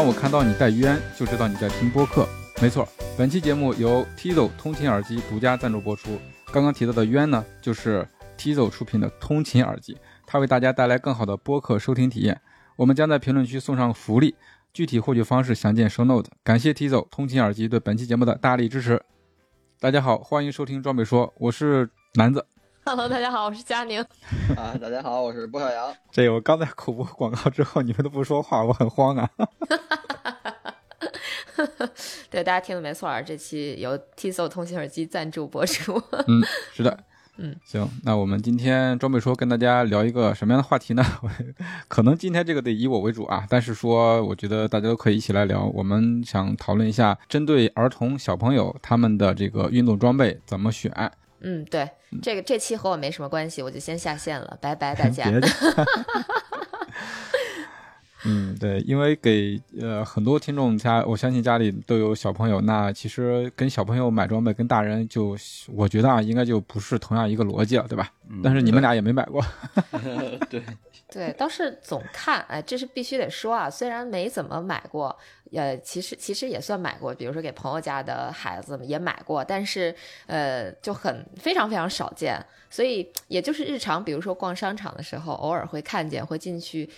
[0.00, 2.26] 当我看到你戴冤，就知道你在听播客。
[2.62, 6.18] 没错，本期节目由 Tizo 通勤耳机独家赞助播出。
[6.50, 8.08] 刚刚提到的冤呢，就是
[8.38, 12.40] Tizo 出品的通勤耳机，它为大家带来更好的播客收听体验。
[12.76, 14.34] 我们将在评论区送上福利，
[14.72, 16.30] 具体获取方式详见 Show Note。
[16.42, 19.02] 感谢 Tizo 通勤耳机对本期节目的大力支持。
[19.78, 22.46] 大家好，欢迎收听装备说，我是南子。
[22.82, 24.00] Hello，大家好，我是佳宁。
[24.56, 25.94] 啊，大家好，我是郭小杨。
[26.10, 29.28] 这我刚在口播广告之后，你们都不说话，我很慌啊。
[32.30, 36.02] 对，大家听的没错啊，这期由 Tizo 通信耳机赞助播出。
[36.26, 36.98] 嗯，是的。
[37.42, 41.02] 嗯，行，那我们今天装备说跟大家聊一个什么样的话题呢？
[41.88, 45.64] 可能今天这个得以我为主啊，但是说我觉得大家都可以一起来聊。
[45.74, 50.90] 我们想讨论一下，针对儿童小朋友他们的这个运动装备怎么选。
[51.42, 51.90] 嗯，对，
[52.22, 55.24] 这个这期和我没什么关系，我就先下线了，拜拜大家。
[58.24, 65.36] 嗯，对，因为给呃很多听众家，我相信家里都有小朋友，那其实跟小朋友买装备跟大人就，
[65.68, 68.12] 我觉得啊，应该就不是同样一个逻辑了，对吧？
[68.42, 69.44] 但是你们俩也没买过。
[70.50, 70.62] 对
[71.10, 75.16] 对，倒是总看，哎，这是必须得说啊，虽然没怎么买过。
[75.52, 79.92] 呃，其实其实也算买过，比如说给朋友家的孩子也买过，但是
[80.26, 86.88] 呃就很非常非常少见，所以也就是日常，比如说逛商场的时候，偶尔会看见，会进去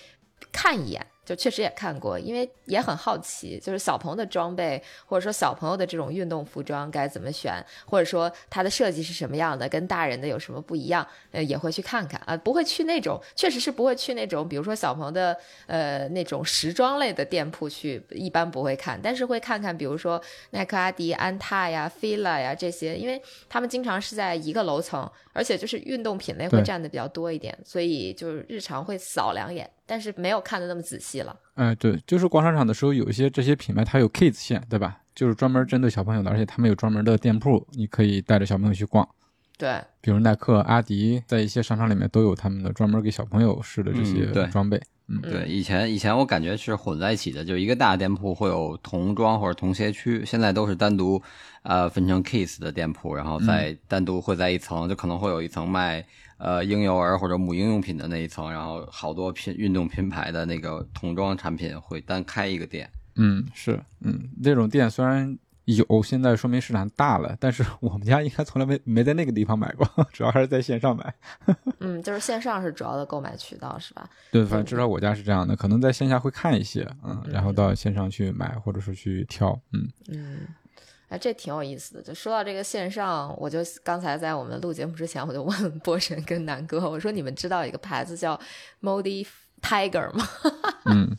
[0.53, 1.07] 看一眼。
[1.33, 7.55] 就确实也看过，因为也很好奇，就是小朋友的装备，或者说小朋友的这种运动服装该怎么选，
[7.87, 15.35] 或者说它的设计是什么样的，跟大人的有什么不一样，呃，也会去看看啊，不会去那种，确实是不会去那种，比如说小朋友的
[15.67, 20.21] 呃那种时装类的店铺去，一般不会看，但是会看看，比如说
[20.51, 29.71] 耐克、阿迪、安踏呀、fila 呀这些，因为他们经常是在一个楼层，而且就是运动品类会占的比较多一点，所以就是日常会扫两眼。
[29.85, 31.37] 但是没有看的那么仔细了。
[31.55, 34.99] 哎，对，就是逛商场的时候，有一些这些品牌它有 kids 线，对吧？
[35.15, 39.07] 就是专门针对小朋友的，而且他们有专门的店铺，你可以带着小朋友去逛。
[39.59, 44.79] 对，比如耐克、阿迪，在一些商场里面都有他们的专门给小朋友试的这些装备。
[44.79, 44.83] 嗯，
[45.21, 51.21] 对，以前以前我感觉是混在一起的，就一个大店铺会有童装或者童鞋区，现在都是单独
[51.63, 56.05] 呃分成 kids 的店铺，然后再单独会在一层，就可能会有一层卖。
[56.39, 62.91] 呃，婴幼儿或者母婴用品的那一层，然后好多品运动品牌的那个童装产品会单开一个店。
[63.15, 71.15] 嗯，是，嗯，这种店虽然有，现在说明市场大了，但是我们家应该从来没没在那个地方买过， 主要还是在线上买。
[71.81, 74.09] 嗯，就是线上是主要的购买渠道，是吧？
[74.31, 80.39] 对，反正至少我家是这样的，可能在线下会看一些，嗯，然后到线上去买，或者是去挑，嗯嗯。
[81.09, 82.01] 哎，这挺有意思的。
[82.03, 88.41] 就说到这个线上，我就刚才在我们录节目之前，我就问波神跟南哥，我说你们知道一个牌子叫
[88.81, 89.27] Modi
[89.61, 90.27] Tiger 吗？
[90.87, 91.15] 嗯，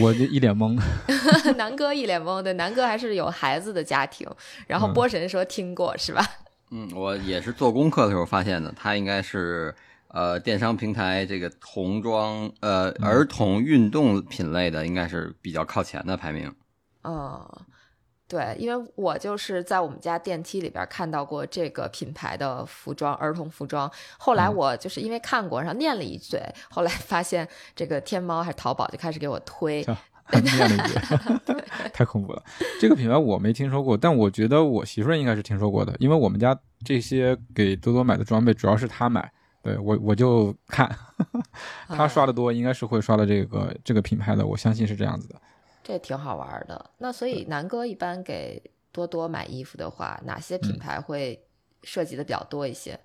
[0.00, 0.78] 我就一脸懵。
[1.56, 4.28] 南哥一脸懵，对，南哥还是有孩子的家庭。
[4.66, 6.24] 然后波神说听过是吧？
[6.70, 9.74] 嗯，我也是做功课的时候发现的，他应该是
[10.08, 16.54] 呃电商平台这个童装呃儿童运动品类的，应该是比较靠前的排名。
[17.02, 17.62] 哦。
[18.32, 23.92] 对，因为我就是在我们家电梯里边看到过这个品牌的服装，儿童服装。
[24.16, 29.84] 后来我就是因为看过，然后念了一嘴，后来 发现这个天猫还是淘宝就开始给我推，
[30.32, 31.54] 念了一嘴，
[31.92, 32.42] 太恐怖了。
[32.80, 39.30] 这个品牌我没听说过，但我觉得我媳妇儿应该是听说过的，因为我们家这些给多多买的装备主要是她买，
[39.62, 40.90] 对我我就看，
[41.86, 45.38] 她刷的多，应该是会刷的这个这个品牌的，我相信是这样子的。
[45.82, 46.90] 这挺好玩的。
[46.98, 51.42] 那所以南哥一般给多多买衣服的话，哪些品牌会
[51.82, 52.98] 涉及的比较多一些？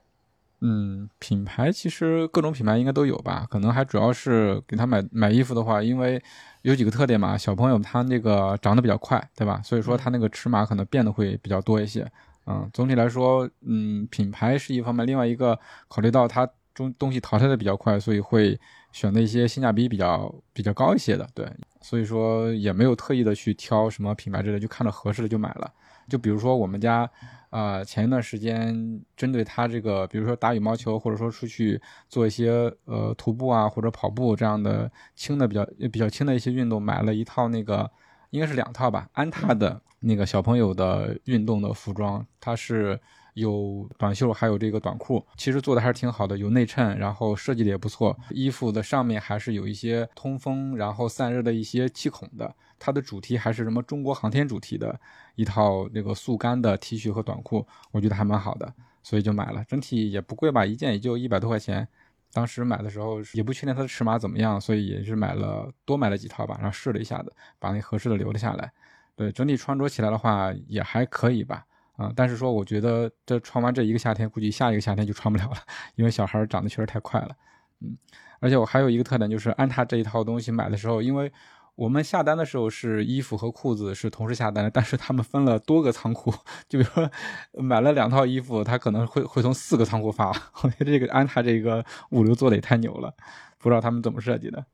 [0.62, 3.46] 嗯，品牌其实各种品牌应该都有吧。
[3.50, 6.22] 可能还主要是给他买买衣服的话，因为
[6.64, 7.38] 有几个特点嘛。
[7.38, 9.62] 小朋友他那个长得比较快，对吧？
[9.64, 12.10] 所以说他那个尺码可能变得会比较多一些。
[12.46, 16.50] 嗯，总体来说，嗯，品牌是一方面，另外一个考虑到他。
[16.78, 18.56] 中东西淘汰的比较快，所以会
[18.98, 21.30] 选择一些性价比比较比较高一些的。
[21.36, 21.48] 对，
[21.82, 25.72] 所以说也没有特意的去挑什么品牌之类，就看到合适的就买了。
[26.10, 27.08] 就比如说我们家，
[27.52, 31.80] 呃，前一段时间针对它这个，比如说打羽毛球，或者说出去
[32.10, 32.50] 做一些
[32.86, 37.88] 呃徒步啊或者跑步这样的轻的比较比较轻的一些运动，买了一套那个
[38.32, 43.00] 应该是两套吧，安踏的那个小朋友的运动的服装，它是
[43.38, 52.54] 有短袖还有这个短裤，其实做的还是挺好的，有内衬，然后设计的也不错，衣服的上面还是有一些通风然后散热的一些气孔的。
[52.80, 55.00] 它的主题还是什么中国航天主题的
[55.36, 58.74] 一套那个速干的 T 恤和短裤，我觉得还蛮好的，
[59.04, 59.64] 所以就买了。
[59.66, 61.88] 整体也不贵吧，一件也就一百多块钱。
[62.34, 68.72] 当时买的时候也不确定它的尺码怎么样，所以也是买了多买了几套吧，然后试了一下子，把那合适的留了下来。
[69.16, 71.66] 对，整体穿着起来的话也还可以吧，
[71.98, 75.58] 啊，但是说我觉得这穿完这一个夏天，估计下一个夏天就穿不了了，
[75.96, 77.36] 因为小孩长得确实太快了。
[77.82, 77.98] 嗯，
[78.40, 81.30] 而且我还有一个特点就是安踏这一套东西买的时候，因为。
[81.78, 86.34] 我们下单的时候是衣服和裤子是同时下单的，但是他们分了多个仓库，
[86.68, 87.08] 就比如说
[87.54, 90.30] 买了两套衣服，他可能会会从四个仓库发。
[90.64, 93.14] 我觉得这个安踏这个物流做的也太牛了，
[93.60, 94.66] 不知道他们怎么设计的。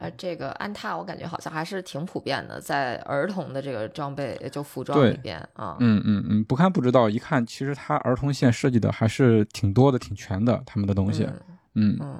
[0.00, 5.76] 呃，这个安踏我感觉好像还是挺普遍的，在儿童的这个装备就服装里边啊。
[5.78, 11.28] 嗯嗯嗯，不看不知道，一看其实它儿童线设计的还是挺多的，挺全的，他们的东西。
[11.74, 12.18] 嗯嗯。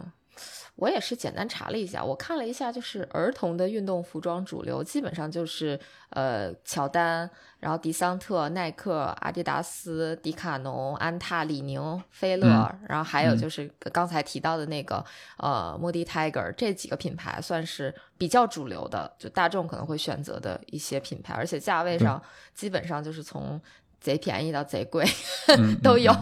[0.81, 5.79] 我也是简单查了一下，我看了一下，就是儿童的运动服装主流基本上就是
[6.09, 7.31] 呃乔丹，
[7.61, 12.49] 然后迪桑特、耐克、阿迪达斯、迪卡侬、安踏、李宁、菲乐，
[12.89, 15.05] 然后还有就是刚才提到的那个
[15.37, 22.21] 呃莫迪 Tiger 这几个品牌算是比较主流的，就大众可能会选择的一些品牌，而且价位上
[22.55, 23.61] 基本上就是从。
[24.01, 25.05] 贼便宜到贼贵，
[25.83, 26.13] 都有。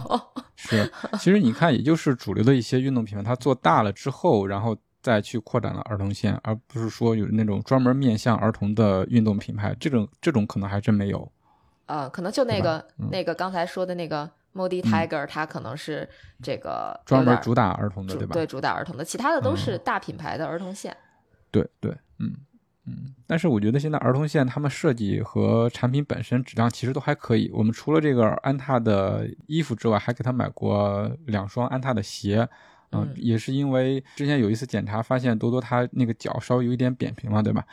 [0.55, 11.31] 是，其实你看，也就是主流的一些运动品牌，它做大了之后，然后再去扩展了儿童线，而不是说有那种专门面向儿童的运动品牌，这种这种可能还真没有。
[11.85, 16.07] 呃，可能就那个那个刚才说的那个 Modi Tiger，它可能是
[16.43, 18.33] 这个专门主打儿童的，对吧？
[18.33, 20.95] 对，主打儿童的，其他的都是大品牌的儿童线。
[21.49, 22.35] 对对，嗯。
[22.89, 27.51] 嗯，但是我觉得现在儿童线他们设计和产品本身质量其实都还可以。
[27.53, 32.47] 我们除了这个安踏的衣服之外，还给他买过两双安踏的鞋。
[32.91, 37.63] 嗯，也是因为之前有一次检查发现多多他那个脚稍微有一点扁平嘛，对吧？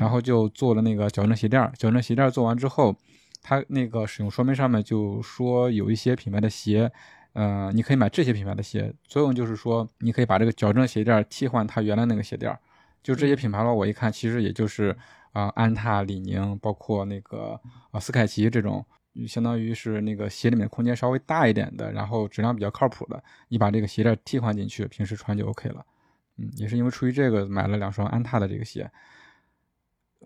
[0.00, 1.72] 然后就做了那个矫正鞋垫儿。
[1.78, 2.92] 矫正鞋垫儿做完之后，
[3.40, 6.90] 他那个使用说明上面就说有一些品牌的鞋，
[7.34, 8.92] 嗯，你可以买这些品牌的鞋。
[9.04, 12.58] 作用就是说，你可以把这个矫正鞋垫儿替换它原来那个鞋垫儿。
[13.04, 14.96] 就这些品牌的话，我一看，其实也就是
[15.32, 17.60] 啊，安踏、李宁，包括那个
[17.90, 18.82] 啊斯凯奇这种，
[19.28, 25.84] 相当于是那个鞋里面空间稍微大一点的，然后质量比较靠谱的，你把这个鞋垫替换进去，平时穿就 OK 了。
[26.38, 28.90] 嗯，也是因为出于这个买了两双安踏的这个鞋，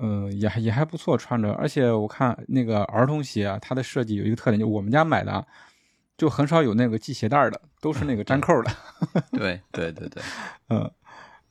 [0.01, 1.53] 嗯，也也还不错穿着。
[1.55, 5.45] 而且我看那个儿童鞋啊，它的设计有一个特点，就我们家买的
[6.17, 8.71] 就很少有那个系鞋带的，都是那个粘扣的。
[9.37, 10.23] 对对对对，
[10.69, 10.89] 嗯。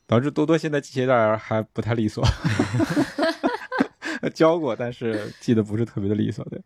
[0.07, 2.24] 导致多多现在系鞋带还不太利索，
[4.33, 6.59] 教过，但是系得不是特别的利索，对。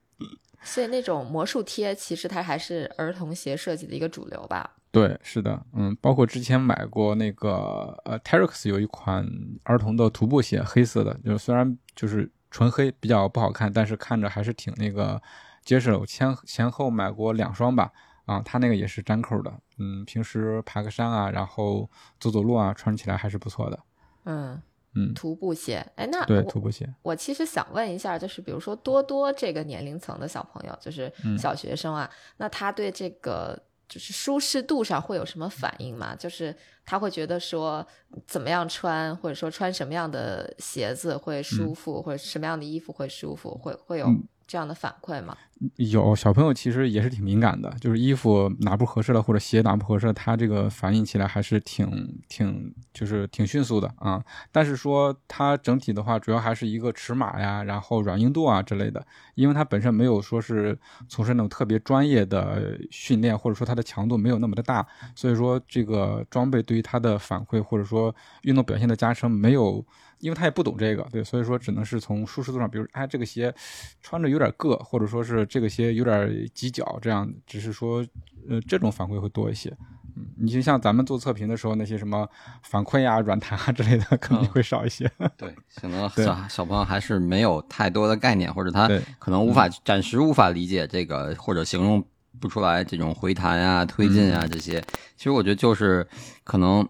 [0.63, 4.69] 所以那种魔术贴其实它还是儿童鞋设计的一个主流吧？
[4.91, 9.27] 对，是的，嗯，包括之前买过那个呃 t e r e x 有一款
[9.63, 15.19] 儿童的徒步鞋，黑色的，就是虽然就是纯黑，比较不好看，但是看着还是挺那个
[15.65, 15.95] 结实。
[15.95, 17.91] 我前前后买过两双吧。
[18.25, 21.89] 啊，它那个也是粘扣的，嗯，平时爬个山啊，然后
[22.19, 23.79] 走走路啊，穿起来还是不错的。
[24.25, 24.61] 嗯
[24.93, 36.13] 嗯，徒步鞋，哎，那对徒步鞋，我其实想问一下，就是比如说多多这个年龄层的小朋友，就是小学生啊，那他对这个就是舒适度上会有什么反应吗？
[36.15, 37.85] 就是他会觉得说
[38.27, 44.07] 怎么样穿，或者说穿什么样的鞋子会舒服，或者什么样的衣服会舒服，会会有。
[44.51, 45.37] 这样的反馈吗？
[45.77, 54.21] 有小朋友其实也是挺敏感的，就是衣服哪不合适了，或者鞋哪不合适，他这个反应起来还是挺挺就是挺迅速的啊。
[54.51, 59.01] 但是说它整体的话，主要还是一个尺码呀，然后软硬度啊之类的，
[59.35, 60.77] 因为它本身没有说是
[61.07, 69.85] 从事那种特别专业的训练，或者说它的强度没有那么的大，所以说这个装备对于它的反馈或者说运动表现的加成没有。
[70.21, 73.53] 因为他也不懂这个，对，所以说只能是从舒适度上，比如，哎，这个鞋
[74.01, 78.05] 穿着有点硌，或者说是这个鞋有点挤脚，这样，只是说，
[78.47, 79.75] 呃，这种反馈会多一些。
[80.15, 82.27] 嗯，你就像咱们做测评的时候，那些什么
[82.63, 85.09] 反馈啊、软弹啊之类的，可能会少一些。
[85.37, 92.03] 对，可能小小朋友还是没有太多的概念，或者他可能无法暂时无法理解这个，或者形容
[92.41, 94.81] 不出来这种回弹啊、推进啊这些。
[95.15, 96.05] 其实我觉得就是
[96.43, 96.85] 可能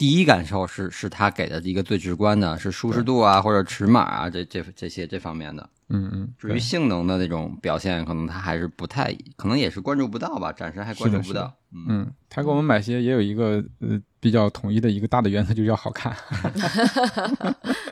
[0.00, 5.68] 第一感受是是他给的一个最直观的，是舒适度啊或者尺码啊这这这些这方面的。
[5.92, 11.52] 嗯嗯，至于性能的那种表现，可能他还是不太，可能也是关注不到吧，暂时还关注不到。
[11.72, 16.16] 嗯嗯，他给我们买鞋也有一个呃比较统一的一个大的原则，就是要好看。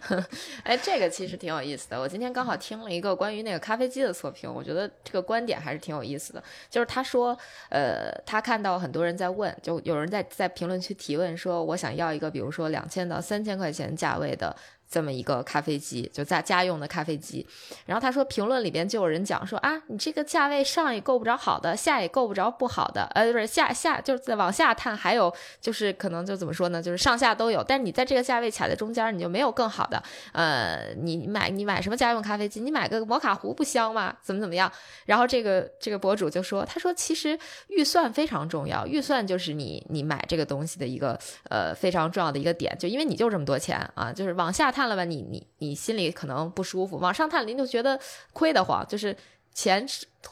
[0.64, 2.00] 哎，这个其实挺有意思的。
[2.00, 6.42] 我今天刚好听了一个关于那个咖啡机的测评，我觉得这个观点还是挺有意思的。
[6.68, 7.36] 就是他说，
[7.68, 14.54] 呃，他看到很多人在问，就有人在在评论区提问说，我想要一个，比如说两千到三千块钱价位的。
[14.90, 17.46] 这么一个咖啡机，就在家用的咖啡机。
[17.84, 25.30] 然后他说，评论里边就有人讲说啊，你这个价位上也够不着好的，下也够不着不好的，呃，不是下下就是在往下探，还有
[25.60, 27.62] 就是可能就怎么说呢，就是上下都有。
[27.62, 30.02] 但是你在这个价位卡在中间，你就没有更好的。
[30.32, 32.62] 呃，你买你买什么家用咖啡机？
[32.62, 34.16] 你买个摩卡壶不香吗？
[34.22, 34.72] 怎么怎么样？
[35.04, 41.18] 然后这个这个博主就说，他说其实预算非常重要，预算就是你你买这个东西的一个
[41.50, 44.72] 呃非常重要的一个点，就因为你就这么多钱啊，就是往下。
[44.78, 47.98] 看了吧，你你你心里可能不舒服，往上探您就觉得
[48.32, 49.16] 亏得慌，就是
[49.52, 49.84] 钱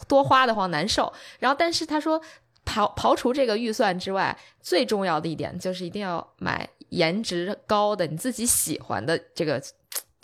[0.07, 1.13] 多花的慌难受。
[1.41, 2.21] 然后，但是他说，
[2.65, 9.61] 刨刨除这个预算之外，最重要的一点就是一定要买颜值高的，你自己喜欢的这个。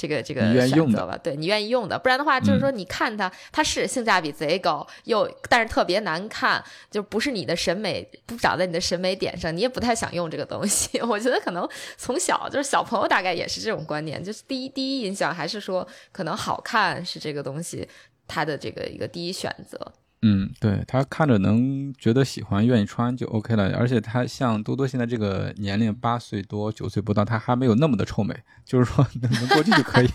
[0.03, 11.01] 这个这个选择吧，对你愿意用的，不然的话就是说，你看它，它是性价比贼高，又但是特别难看，就不是你的审美，不长在你的审美点上，你也不太想用这个东西。
[11.07, 17.89] 我觉得可能从小就是小朋友大概也是这种观念，就是第一第一印象还是说可能好看是这个东西
[18.27, 19.93] 它的这个一个第一选择。
[20.25, 23.77] 嗯，对他看着能觉得喜欢、愿意穿就 OK 了。
[23.77, 28.33] 而且他像多多现在这个年龄，八岁多、九岁不到，他还没有那么的臭美，
[28.65, 30.09] 就是说能过去就可以。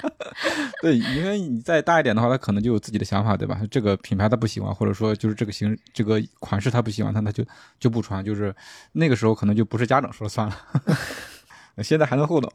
[0.80, 3.60] 对，因为你再大一点的话，他可能就有自己的想法，对吧？
[3.70, 7.44] 这个品牌他不喜欢，或者说就是这个型、这个款式他不喜欢，他他就
[7.78, 8.24] 就不穿。
[8.24, 8.54] 就是
[8.92, 10.56] 那个时候可能就不是家长说了算了。
[11.84, 12.50] 现在还能互动，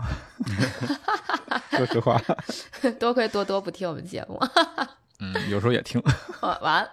[1.77, 2.19] 说实话。
[2.97, 4.39] 多亏多多不听我们节目。
[5.19, 6.01] 嗯，有时候也听。
[6.61, 6.87] 完，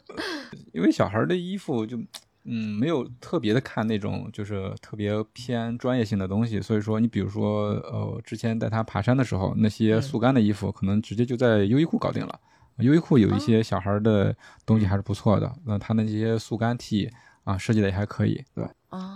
[0.72, 1.96] 因为小孩的衣服就，
[2.44, 12.38] 嗯，没有特别的看那种就是特别偏专业性的东西，所以说你比如说，呃，之前带他爬山的时候，那些速干的衣服可能直接就在优衣库搞定了。
[12.78, 17.10] 优衣库有一些小孩的东西还是不错的，那他那些速干 T
[17.44, 18.66] 啊，设计的也还可以，对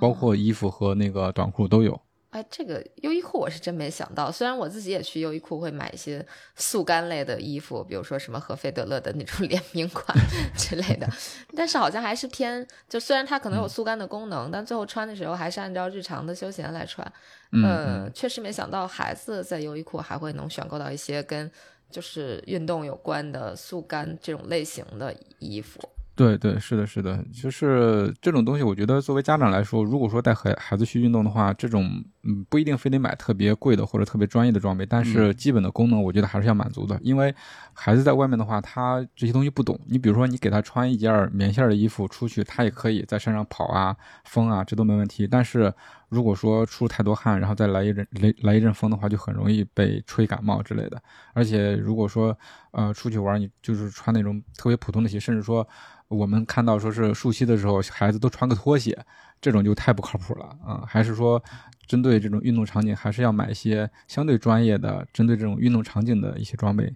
[0.01, 2.01] 包括衣服和那个短裤都有。
[2.37, 4.31] 哎，这个优衣库我是真没想到。
[4.31, 6.25] 虽然我自己也去优衣库会买一些
[6.55, 10.15] 速干类的衣服，比如说什么和菲德勒的那种 联名款
[10.55, 11.09] 之类的，
[11.57, 17.11] 但是好像还是偏就虽然它可能有速干的功能，但最后穿的时候还是按照日常的休闲来穿。
[17.53, 21.51] 嗯，确实没想到孩子在优衣库还会能选购到一些跟
[21.91, 25.81] 就是运动有关的速干这种类型的衣服。
[26.17, 36.99] 对对，是的，是的，就是这种东西，我觉得作为家长来说，如果说带孩孩子去运动的话，这种嗯不一定非得买特别贵的或者特别专业的装备，但是基本的功能，我觉得还是要满足的。
[37.03, 37.35] 因为
[37.73, 39.79] 孩子在外面的话，他这些东西不懂。
[39.87, 45.27] 你比如说，你给他穿一件棉线的衣服出去，他也可以在山上跑啊、风啊，这都没问题。
[45.27, 45.73] 但是
[46.09, 51.01] 如果说出太多汗，然后再来一阵来来一阵风的话，就很容易被吹感冒之类的。
[51.33, 52.37] 而且如果说
[52.73, 55.67] 呃出去玩，你就是穿那种特别普通的鞋，甚至说。
[56.09, 58.97] 我们看到说是溯溪的时候，孩子都穿个拖鞋，
[59.41, 60.85] 这种就太不靠谱了啊！
[60.87, 61.43] 还是说，
[61.87, 66.93] 针对这种运动场景，还是要买一些相对专业的，针对这种运动场景的一些装备。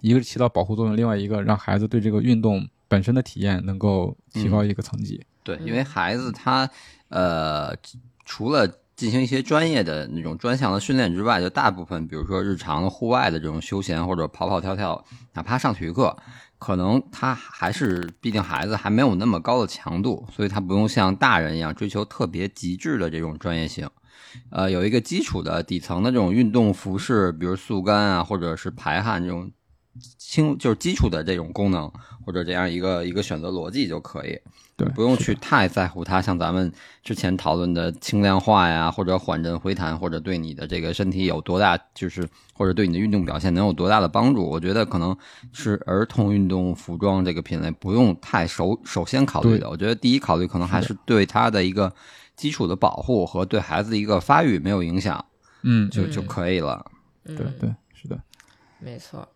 [0.00, 5.24] 一个是起到保护作用，另外一个让孩子对这个运动本身的体验能够提高一个层级。
[5.44, 6.68] 对，因为孩子他
[7.08, 7.72] 呃，
[8.24, 16.16] 除了进行一些专业的那种专项的训练之外，就大部分比如说日常的户外的这种休闲或者跑跑跳跳，哪怕上体育课。
[16.58, 23.88] 可能他还是，毕竟孩子还没有那么高的强度，所以他不用像大人一样追求特别极致的这种专业性。
[24.50, 29.50] 呃，有一个基础的底层的这种运动服饰，比如速干啊，或者是排汗这种
[30.18, 31.90] 轻，就是基础的这种功能，
[32.24, 34.38] 或者这样一个一个选择逻辑就可以。
[34.74, 36.72] 对，不用去太在乎它，像咱们
[37.04, 44.48] 之前讨论的轻量化呀，或者缓震回弹，或者对你的这个身体有多大，就是或者对你的运动表现能有多大的帮助？
[44.48, 45.14] 我觉得可能
[45.52, 49.68] 是儿童运动服装这个品类不用太首首先考虑的。
[49.68, 51.92] 我觉得第一考虑可能还是对它的一个
[52.42, 55.24] 基础的保护和对孩子的一个发育没有影响，
[55.62, 56.84] 嗯，就就可以了。
[57.24, 58.20] 对对，是的，
[58.80, 59.28] 没错。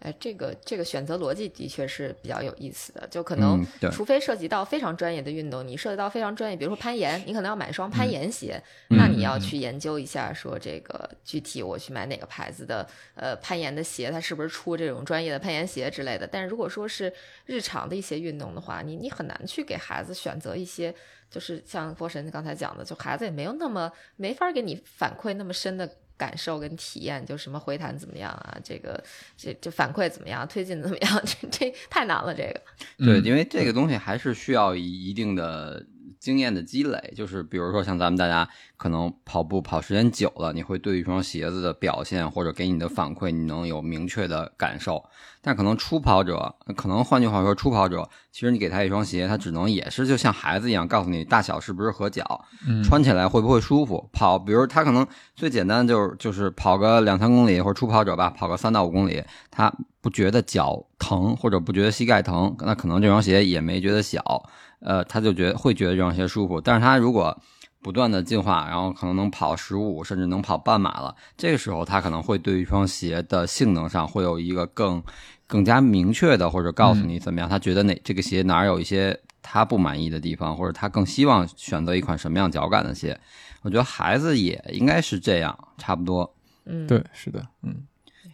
[0.00, 16.24] 哎，这个这个选择逻辑的确是比较有意思的，就可能除非涉及到非常专业的运动，你涉及到非常专业，比如说攀岩，你可能要买双嗯攀岩鞋，那你要去研究一下，说这个具体我去买哪个牌子的呃攀岩的鞋，它是不是出这种专业的攀岩鞋之类的。
[16.26, 17.12] 但是如果说是
[17.44, 20.94] 日常的一些运动的话，你你很难去给孩子选择一些，
[21.28, 25.90] 就是像波神刚才讲的，就孩子也没有那么没法给你反馈那么深的。
[26.18, 28.58] 感受跟体验，就什么回弹怎么样啊？
[28.62, 29.02] 这个
[29.36, 30.46] 这这反馈怎么样？
[30.46, 31.20] 推进怎么样？
[31.24, 32.60] 这这太难了，这个。
[32.98, 35.82] 对，嗯因为这个东西还是需要一一定的
[36.18, 37.12] 经验的积累。
[37.16, 45.04] 就是比如说，像咱们大家可能跑步跑时间久了，你会对一双鞋子的表现或者给你的反馈，你能有明确的感受。
[45.40, 54.10] 但可能初跑者，可能换句话说，初跑者其实你给他一双鞋，他只能也是就像孩子一样，告诉你大小是不是合脚，嗯穿起来会不会舒服。
[54.12, 55.06] 跑，比如他可能
[55.36, 64.42] 最简单就是就是跑个两三公里，或者初跑者吧，跑个三到五公里，他不觉得脚疼或者不觉得膝盖疼，那可能这双鞋也没觉得小，
[64.80, 66.60] 呃，他就觉得会觉得这双鞋舒服。
[66.60, 67.36] 但是他如果
[67.80, 75.02] 不断的进化，然后可能能跑十五，甚至能跑半马了，这个时候他可能会对一双鞋的性能上会有一个更
[75.46, 83.18] 更加明确的，或者告诉你怎么样，他觉得哪这个鞋哪有一些他不满意的地方，或者他更希望选择一款什么样脚感的鞋。
[83.62, 86.34] 我觉得孩子也应该是这样，差不多。
[86.66, 87.74] 嗯，对，是的，嗯，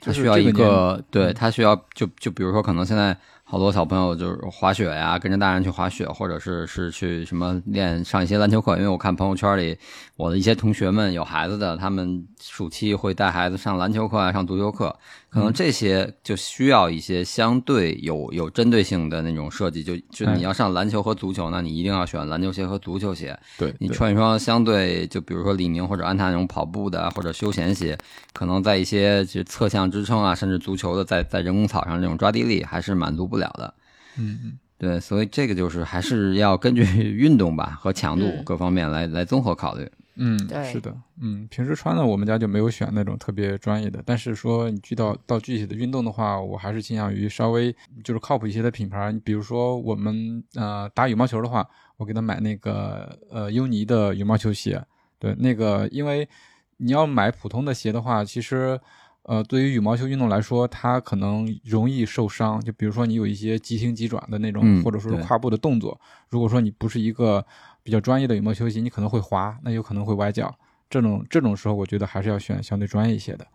[0.01, 3.17] 他需要一个，对他需要就就比如说，可能现在
[3.55, 8.77] 好多小朋友就是滑雪呀，跟着大人去滑雪，或者是是去什么练上一些篮球课。
[8.79, 9.79] 因为我看朋友圈里，
[10.17, 14.99] 我的一些同学们有孩子的，他们暑期会带孩子上篮球课啊，上足球课，
[15.35, 19.83] 可能这些就需要一些相对有有针对性的那种设计。
[19.83, 23.37] 就就哎你要上篮球和足球，那你一定要选篮球鞋和足球鞋。
[23.59, 27.99] 对，你穿一双相对，就比如说李宁或者安踏那种跑步的或者休闲鞋，
[28.33, 33.75] 可能在一些就侧向支撑啊，甚至足球的在在人工草上这种抓地力还是满足不了的。
[34.17, 39.91] 嗯嗯对，所以这个就是还是要根据 运动吧和强度嗯各方面来、来综合考虑。
[40.17, 49.11] 嗯，对是的，嗯，平时穿的我们家就没有选那种特别专业的，但是说你遇到到具体的运动的话，我还是倾向于稍微就是靠谱一些的品牌。
[49.13, 54.81] 你比如说我们呃打羽毛球的话，我给他买那个呃优尼的羽毛球鞋，
[55.19, 56.29] 对，那个因为
[56.77, 58.81] 你要买普通的鞋的话，其实。
[59.27, 62.61] 呃，对于羽毛球运动来说，它可能容易受伤。
[62.61, 67.43] 就比如说你有一些急停急转的那种，嗯或者说是跨步的动作，如果说你不是一个
[67.85, 70.53] 比较专业的羽毛球鞋，你可能会滑，那有可能会崴脚。
[70.91, 73.47] 这种这种时候，我觉得还是要选相对专业一些的。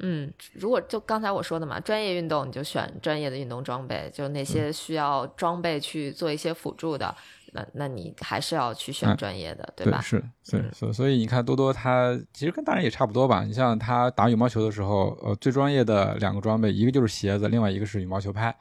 [0.00, 7.14] 嗯，如果就刚才我说的嘛，专业运动你就选专业的运动装备，就那些需要装备去做一些辅助的，
[7.52, 9.98] 那那你还是要去选哎专业的，对吧？
[9.98, 13.44] 对是，对，嗯所所以你看多多他其实跟大人也差不多吧。
[13.44, 18.48] 你像他打羽毛球的时候，呃，最专业的两个装备，一个就是鞋子，另外一个是羽毛球拍。
[18.48, 18.56] 啊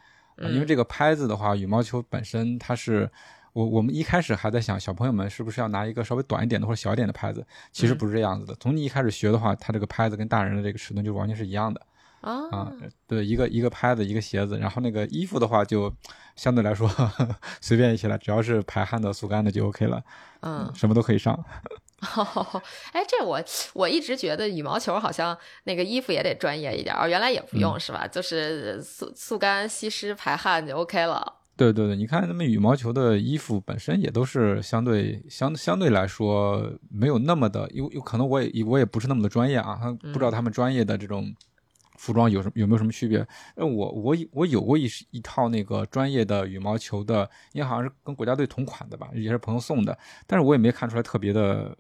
[0.50, 3.10] 因为嗯这个拍子的话，羽毛球本身它是。
[3.54, 7.46] 我我们一开始还在想，小朋友们是不是要拿一个稍微短一点的或者小一点的拍子？
[7.72, 8.56] 其实嗯不是这样子的。
[8.60, 11.82] 从你一开始学的话，它这个拍子跟大人的这个尺寸就完全是一样的。
[12.22, 12.72] 啊啊，，
[13.06, 15.94] 对，一个一个拍子，一个鞋子，然后那个衣服的话就
[16.38, 16.90] 相对来说
[17.60, 20.02] 随便一些了，只要是排汗的、速干的就 OK 了，
[20.42, 21.38] 嗯，什么都可以上。
[22.94, 28.08] 哎，这我我一直觉得羽毛球好像那个衣服也得专业一点儿，原来也不嗯用、是吧？
[28.08, 31.42] 就是速速干、吸湿、排汗就 OK 了。
[31.56, 41.34] 对对对，你看他们羽毛球的衣服本身也都是相对相相对来说没有那么的，有有可能我也我也不是那么的专业啊，他不知道他们专业的这种
[41.98, 43.26] 服装有什么有没有什么区别？
[43.56, 51.78] 呃，我我我有过一一套那个专业的羽毛球的，因为好像是跟国家队同款的吧，也是朋友送的，但是我也没看出来特别的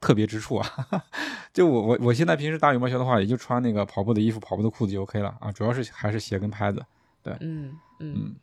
[0.00, 0.68] 特别之处啊。
[1.54, 6.84] 就我我我现在平时打羽毛球的话，也就穿那个跑步的衣服、跑步的裤子就 OK 了啊，主要是还是鞋跟拍子。
[7.22, 8.34] 对嗯嗯，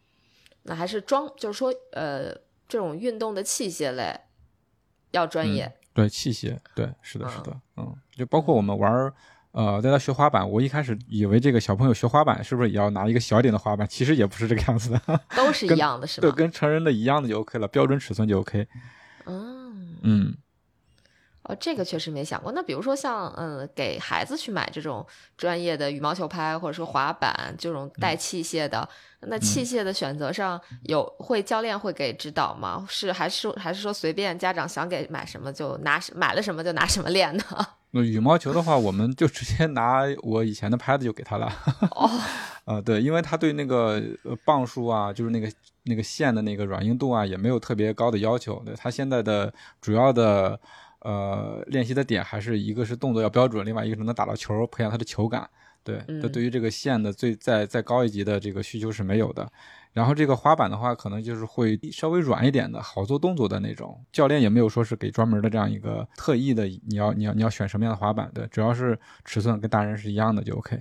[0.64, 2.34] 那还是装，就是说呃，
[2.68, 4.20] 这种运动的器械类
[5.12, 5.72] 要专业。
[5.94, 9.14] 对器械，对，是的，嗯是的，嗯，就包括我们玩儿，
[9.52, 13.86] 呃，在他学滑板，我一开始以为这个小朋友学滑板是不是也要拿一个小一点的滑板？
[13.88, 16.36] 其实也不是这个样子的，都是一样的，是吧对，吗？
[16.38, 18.66] 跟成人的一样的就 OK 了，标准尺寸就 OK。
[19.26, 20.38] 嗯，嗯，
[21.44, 22.52] 哦，这个确实没想过。
[22.52, 28.88] 那比如说像嗯，给孩子去买这种专业的羽毛球拍或者说滑板这种带器械的，
[29.22, 32.86] 那器械的选择上有会教练会给指导吗？
[32.88, 37.44] 是还是还是说随便家长想给买什么就拿买了什么就拿什么练呢？
[37.94, 41.52] 那羽毛球的话，我们就直接拿我以前的拍子就给他了。
[41.90, 42.10] 哦，
[42.64, 45.52] 呃，对，因为他对那个呃磅数啊，就是那个
[45.84, 48.62] 那个线的那个软硬度啊，也没有特别高的要求。
[48.66, 50.58] 对他现在的主要的
[51.02, 55.50] 呃练习的点，还是一个是动作要标准，另外一个是能打到球，培养他的球感。
[55.84, 59.52] 对，嗯对于这个线的最再再高一级的这个需求是没有的。
[59.94, 64.00] 然后这个滑板的话，可能就是会稍微软一点的，好做动作的那种。
[64.12, 70.80] 教练也没有说是给专门的这样一个特意的，你要你要你要选什么样的滑板对，只要是尺寸跟大人是一样的就 OK。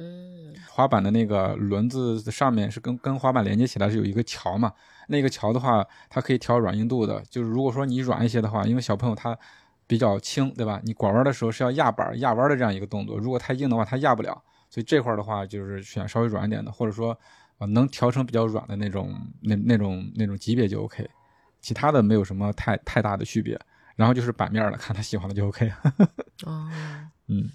[0.00, 4.72] 嗯滑板的那个轮子上面是跟跟滑板连接起来是有一个桥嘛，
[5.08, 7.22] 那个桥的话，它可以调软硬度的。
[7.28, 9.38] 就是如果说你软一些的话，因为小朋友他
[9.86, 10.80] 比较轻，对吧？
[10.84, 14.42] 你拐弯的时候是要压板压弯的这样一个动作，如果太硬的话，它压不了。
[14.70, 17.18] 所以这块的话，就是选稍微软一点的，或者说
[17.58, 21.08] 呃能调成比较软的那种那那种那种级别就 OK。
[21.60, 23.60] 其他的没有什么太太大的区别。
[23.96, 25.70] 然后就是板面了，看他喜欢的就 OK。
[26.46, 26.70] 哦，
[27.26, 27.50] 嗯，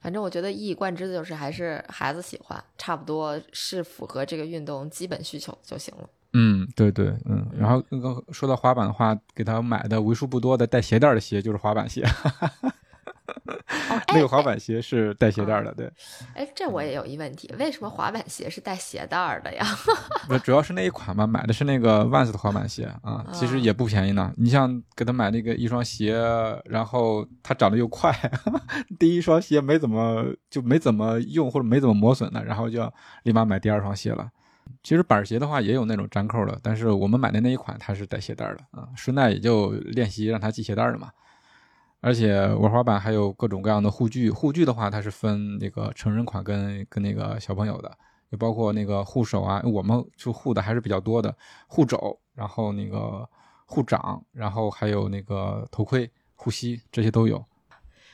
[0.00, 6.08] 反正我觉得一以贯之的就是还是孩子喜欢，差不多是符合这个运动基本需求就行了。
[6.34, 12.04] 嗯，对对，嗯，然后刚刚说到滑板的话，给他买的为数不多的带鞋带儿的鞋就是滑板鞋，
[13.28, 15.90] 哦， 那哎个滑板鞋是带鞋带的，对，
[16.34, 19.64] 哎，这我也有一问题，为什么滑板鞋是带鞋带的呀？
[20.28, 24.32] 不主要是那一款嘛，买的是那个 Vans 的滑板鞋啊，其实也不便宜呢。
[24.36, 26.16] 你像给他买那个一双鞋，
[26.64, 28.12] 然后它长得又快，
[28.98, 32.92] 第一双鞋没怎么就没怎么用或者没怎么磨损的，然后就要
[33.24, 34.28] 立马买第二双鞋了。
[34.82, 41.10] 其实板鞋的话也有那种粘扣的，但是我们买的那一款它是带鞋带的啊，顺带也就练习让它系鞋带儿的嘛。
[42.00, 47.96] 而且玩滑板还有各种各样的护具，护具的话它是分那个成人款跟跟那个小朋友的，
[48.30, 53.28] 也包括那个护手啊，我们就护的还是比较多的，护肘，然后那个
[53.66, 57.44] 护掌，然后还有那个头盔、护膝这些都有。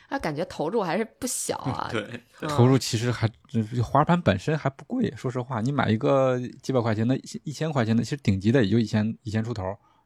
[0.08, 1.88] 啊，感觉投入还是不小啊。
[1.90, 2.02] 对，
[2.40, 9.62] 嗯投入其实还这滑板本身还不贵，说实话，你买一个几百块钱的、一千块钱的，其实顶级的也就一千一千出头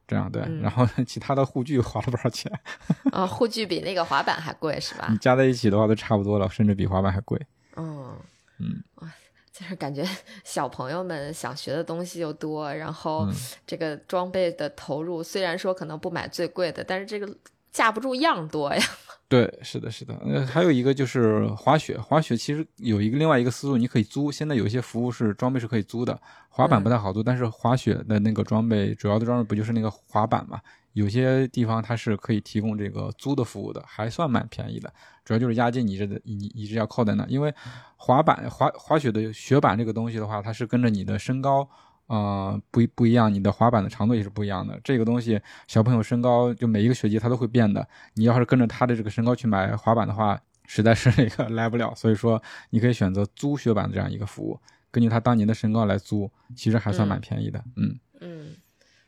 [0.08, 0.42] 这样对。
[0.42, 2.50] 嗯然后其他的护具花了不少钱？
[3.12, 5.16] 啊，护具比那个滑板还贵是吧你？
[5.18, 7.40] 加在一起的话都差不多了，甚至比滑板还贵。
[7.76, 8.16] 嗯
[8.58, 9.12] 嗯，哇，
[9.52, 10.04] 就是感觉
[10.42, 13.34] 小朋友们想学的东西又多，然后嗯
[13.66, 17.36] 这个装备的投入虽然说可能不买最贵的，但是这个
[17.70, 18.82] 架不住样多呀。
[19.28, 20.14] 对，是的，是的。
[20.24, 24.32] 呃，还有一个就是滑雪，滑雪其实有一个另外一个思路，你可以租。
[24.32, 30.58] 现在有一些服务是装备是可以租的，滑板不太好租，但是滑雪的那个装备，主要的装备不就是那个滑板嘛？
[30.94, 34.90] 有些地方它是可以提供这个租的服务的，还算蛮便宜的。
[35.26, 37.54] 主要就是押金你这的，你一直要扣在那，因为
[37.96, 41.68] 滑板滑滑雪的雪板这个东西的话，它是跟着你的身高。
[42.08, 44.78] 呃，不一不一样，你的滑板的长度也是不一样的。
[44.82, 47.86] 这个东西，小朋友身高就每一个学季它都会变的。
[48.14, 51.94] 你要是跟着他的这个身高去买滑板的话，实在是 那个来不了。
[51.94, 54.58] 所以说，你可以选择租雪板的这样一个服务，
[54.90, 57.62] 根据他当年的身高来租，其实还算蛮便宜的。
[57.76, 58.56] 嗯，嗯，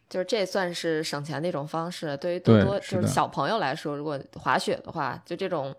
[0.09, 2.15] 就是这算是省钱的一种方式。
[2.19, 5.75] 对于多对多就是小朋友来说，如果滑雪的话，就这种，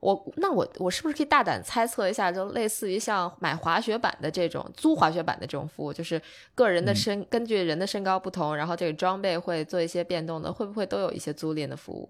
[0.00, 6.20] 我那我我是不是可以大胆猜测一下，就类似于像买滑雪板的这种租滑雪板的这种服务，就是
[6.54, 12.08] 个人的身、根据人的身高不同，然后这个装备会做一些变动的，会不会都有一些租赁的服务？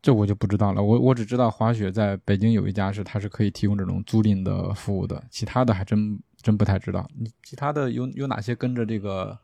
[0.00, 0.80] 这我就不知道了。
[0.80, 7.08] 我我只知道滑雪在北京有一家是它是可以提供这种租赁的服务的，其他的还真真不太知道。
[7.18, 9.36] 你其他的有有哪些跟着这个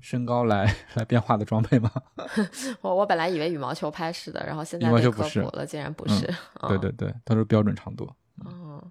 [0.00, 1.90] 身高来 来变化的装备吗？
[2.80, 6.26] 我我本来以为羽毛球拍是的，然后现在被科普了，竟然不嗯是。
[6.62, 8.08] 嗯对对对，它是标准长度。
[8.44, 8.82] 哦，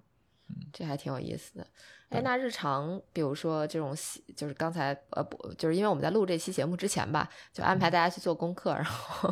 [0.72, 1.66] 这还挺有意思的。
[2.10, 9.30] 哎，那日常比如说这种喜，就是刚才呃，不，就是因为我们在录这期节目之前吧，就安排大家去做功课，然后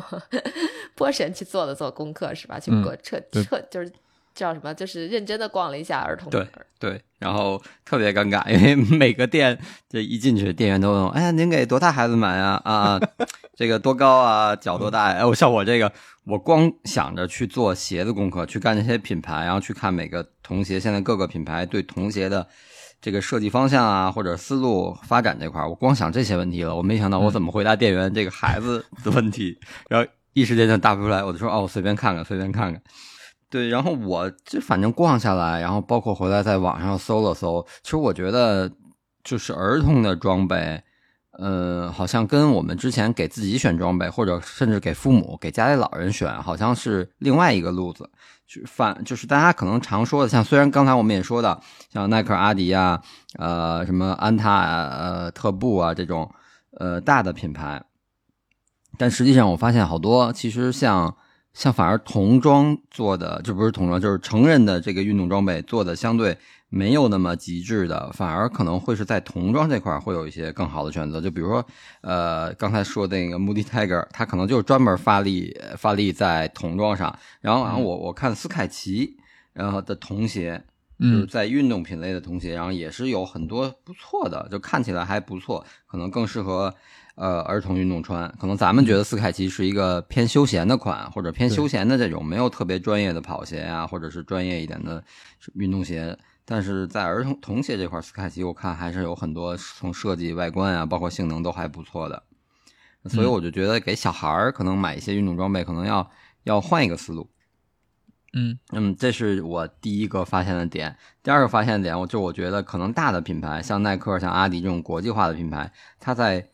[0.95, 2.59] 波神去做了做功课是吧？
[2.59, 3.91] 去嗯过彻对彻就是
[4.37, 4.71] 叫什么？
[4.73, 6.47] 就是认真的逛了一下儿童对
[6.79, 9.57] 对，然后特别尴尬，因为每个店
[9.89, 12.61] 这一进去，店员都问：“哎呀，您给多大孩子买啊？
[12.63, 12.99] 啊，
[13.57, 14.55] 这个多高啊？
[14.55, 15.91] 脚多大呀？”哎，我像我这个，
[16.25, 22.47] 我光想着去做鞋子功课，去干这些品牌，然后去看每个童鞋，现在各个品牌对童鞋的
[23.01, 29.57] 这个设计方向啊，或者思路发展这块儿，我光想这些问题了，我没想到我怎么回答店员这个孩子的问题，
[29.89, 32.79] 然后一时间就答不出来，我就说：“哦，我随便看看，随便看看。”
[33.49, 38.69] 对，然后我就反正逛下来，然后包括回来在网上搜了搜，其实我觉得
[39.23, 40.83] 就是儿童的装备，
[41.31, 48.09] 呃，好像跟我们之前给自己选装备，或者甚至给父母、给家里老人选，好像是另外一个路子。
[48.45, 53.01] 就反就是大家可能常说的，像虽然刚才我们也说的，像耐克、阿迪啊，
[53.39, 56.29] 呃，什么安踏、呃，特步啊这种
[56.77, 57.81] 呃大的品牌，
[58.97, 61.15] 但实际上我发现好多其实像。
[61.57, 66.37] 像反而童装做的，就不是童装，就是成人的这个运动装备做的相对
[66.69, 71.19] 没有那么极致的，反而可能会是在童装这块儿会有一些更好的选择。
[71.19, 71.65] 就比如说，
[72.01, 77.17] 呃，刚才说的那个 Moody Tiger，它可能就是专门发力发力在童装上。
[77.41, 79.17] 然后，然后我我看斯凯奇，
[79.51, 80.63] 然后的童鞋，
[80.99, 86.75] 就是嗯在运动品类的童鞋，然后也是有很多不错的，就看起来还不错，可能更适合
[87.17, 88.33] 呃儿童运动穿。
[88.39, 95.03] 可能咱们觉得斯凯奇是一个偏休闲的款，或者偏休闲的这种，没有特别专业的跑鞋啊，或者是专业一点的
[95.55, 96.17] 运动鞋。
[96.45, 102.23] 但是在儿童童鞋这块，斯凯奇我看还是有很多从设计、外观啊，包括性能都还不错的。
[103.05, 106.09] 所以嗯我就觉得给小孩儿可能买一些运动装备，可能要
[106.43, 107.29] 要换一个思路。
[108.33, 110.95] 嗯嗯，这是我第一个发现的点。
[111.23, 116.49] 第二个发现的点，我就我觉得可能大的品牌，像耐克、像阿迪这种国际化的品牌，它在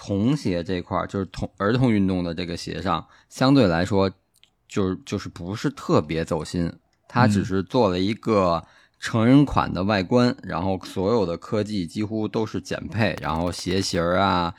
[0.00, 4.08] 童鞋这块儿，就是童儿童运动的这个鞋上，相对来说，
[4.68, 6.72] 就是就是不是特别走心。
[7.08, 7.44] 它只嗯。
[7.44, 8.64] 是做了一个
[9.00, 14.54] 成人款的外观，然后所有的科技几乎都是减配，然后鞋型儿啊，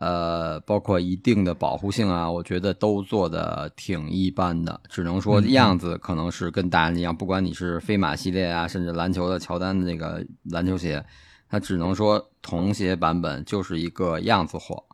[0.00, 11.04] 呃，包括一定的保护性啊，我觉得都做的挺一般的，只能说样子可能是跟大人一样，不管你是飞马系列啊，甚至篮球的乔丹的那个篮球鞋，
[11.48, 14.84] 它只能说童鞋版本就是一个样子货，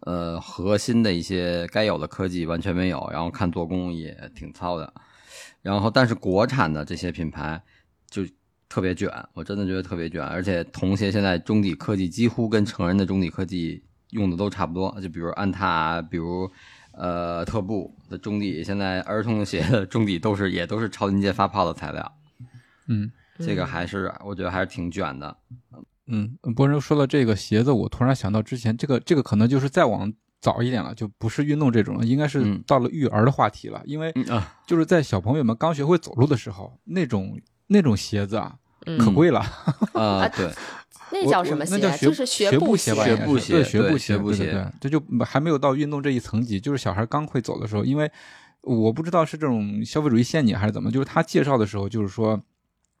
[0.00, 4.92] 呃，核心的一些该有的科技完全没有，然后看做工也挺糙的，
[5.62, 7.62] 然后但是国产的这些品牌
[8.08, 8.22] 就
[8.68, 16.50] 特别卷，我真的觉得特别卷，而且童鞋现在中底科技几乎跟成人的中底科技用的都差不多，就比如安踏啊，比如
[16.92, 22.12] 呃特步的中底，现在儿童鞋的中底都是也都是超临界发泡的材料，
[22.88, 23.10] 嗯。
[23.38, 25.36] 这个还是我觉得还是挺卷的。
[26.08, 34.14] 嗯，波人说到这个鞋子，我突然想到之前这个这个可能就是再往早一点了，就不是运动这种了，应该是嗯到了育儿的话题了，因为
[34.66, 38.54] 就是在小朋友们刚学会走路的时候，那种那种鞋子啊，
[38.86, 39.40] 嗯可贵了。
[39.94, 40.52] 啊，对，
[41.10, 41.74] 那叫什么鞋？
[41.74, 48.08] 我那叫学就是学步鞋吧，学步鞋对学步对学步鞋对对对，这就还没有到运动这一层级，就是小孩刚会走的时候，因为
[48.60, 52.40] 我不知道是这种消费主义陷阱还是怎么，就是他介绍的时候就是说。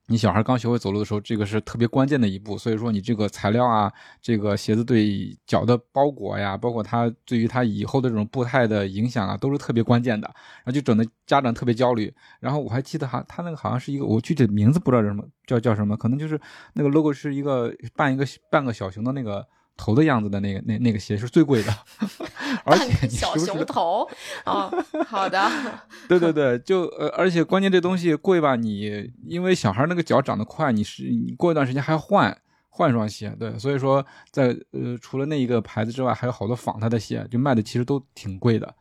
[0.08, 3.92] 你小孩刚学会走路的时候，这个是特别关键的一步，所以说你这个材料啊，
[4.22, 10.28] 这个鞋子对脚的包裹呀，包括它对于他以后的这种步态的影响啊，都是特别关键的。
[10.58, 12.12] 然后就整的家长特别焦虑。
[12.38, 16.40] 然后我还记得哈，他那个好像是一个，我具体名字不知道叫什么，叫叫什么，可能就是
[16.74, 19.44] 那个 logo 是一个半一个半个小熊的那个
[19.76, 21.72] 头的样子的那个那那个鞋是最贵的，
[22.64, 24.08] 而且你小熊头。
[24.44, 24.72] 哦，
[25.06, 25.50] 好的，
[26.08, 32.36] 对对对，就呃，而且关键这东西贵吧，你因为小孩那个脚长得快，你是你过一段时间还要换
[32.68, 38.74] 换双鞋，对，所以说在呃除了那一个牌子之外，还有好多仿它的鞋，就卖的其实都挺贵的。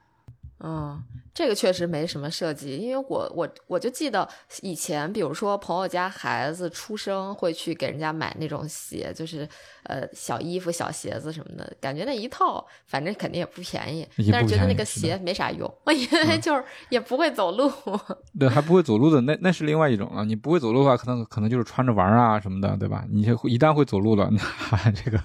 [0.63, 4.27] 嗯，这个确实没什么设计，因为我我我就记得
[4.61, 9.47] 以前，比如说朋友家孩子出生会去给人家买那种鞋，就是
[9.83, 17.69] 呃小衣服、小鞋子什么的，感觉那一套反正肯定也不便宜，但是觉得那个鞋没啥用，因为就是也不会走路。
[18.39, 20.23] 对，还不会走路的，那那是另外一种了。
[20.23, 23.03] 你不会走路的话，可能可能就是穿着玩啊什么的，对吧？
[23.11, 24.29] 你这一旦会走路了，
[24.71, 25.19] 那这个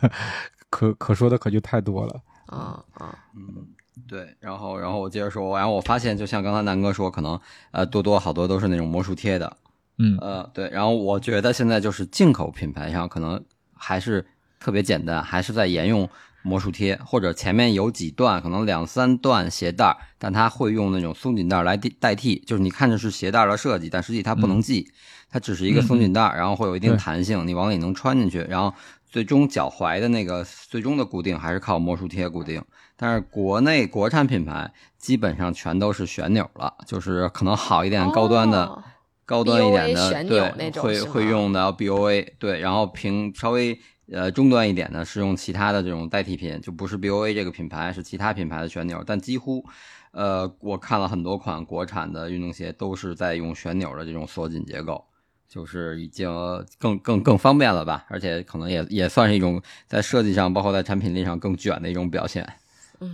[0.68, 2.20] 可可说的可就太多了。
[2.46, 3.64] 啊啊，嗯，
[4.08, 9.56] 对，然后然后我接着说，然后我发现，就像刚才南哥说，可能呃多多好多都是那种魔术贴的，
[9.98, 13.42] 嗯呃对，然后我觉得现在就是进口品牌上可能
[13.74, 14.26] 还是
[14.58, 16.08] 特别简单，还是在沿用
[16.42, 24.90] 魔术贴，或者前面有几段可能两三段鞋带，但它会用那种松紧带来代代替，就是你看着是鞋带的设计，但实际它不能系，
[25.30, 28.74] 它只是一个松紧带，然后会有一定弹性，你往里能穿进去，然后
[29.10, 32.64] 最终脚踝的那个最终的固定还是靠魔术贴固定。
[32.96, 38.82] 但是国内国产品牌基本上全都是旋钮了，就是可能好一点、高端的、哦
[39.26, 43.78] 高端一点的，旋钮那对，会会用的 BOA，对，然后平稍微
[44.10, 49.64] 呃中端一点的是用其他的这种代替品，就不是 BOA 这个品牌，是其他品牌的旋钮，但几乎。
[50.12, 55.04] 呃，我看了很多款国产的运动鞋，都是在用旋钮的这种锁紧结构，
[55.50, 56.30] 就是已经
[56.78, 62.48] 更更更方便了吧，而且可能也也算是一种在设计上，包括在产品力上更卷的一种表现。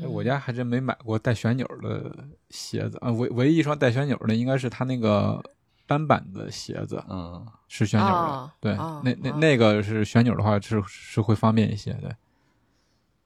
[0.07, 2.13] 我家还真没买过带旋钮的
[2.51, 5.43] 鞋子啊，唯唯一一双带旋钮的应该是他那个
[5.87, 9.37] 单板的鞋子嗯，是旋钮的，哦对，哦那那哦。
[9.37, 12.11] 那个是旋钮的话是是会方便一些，对，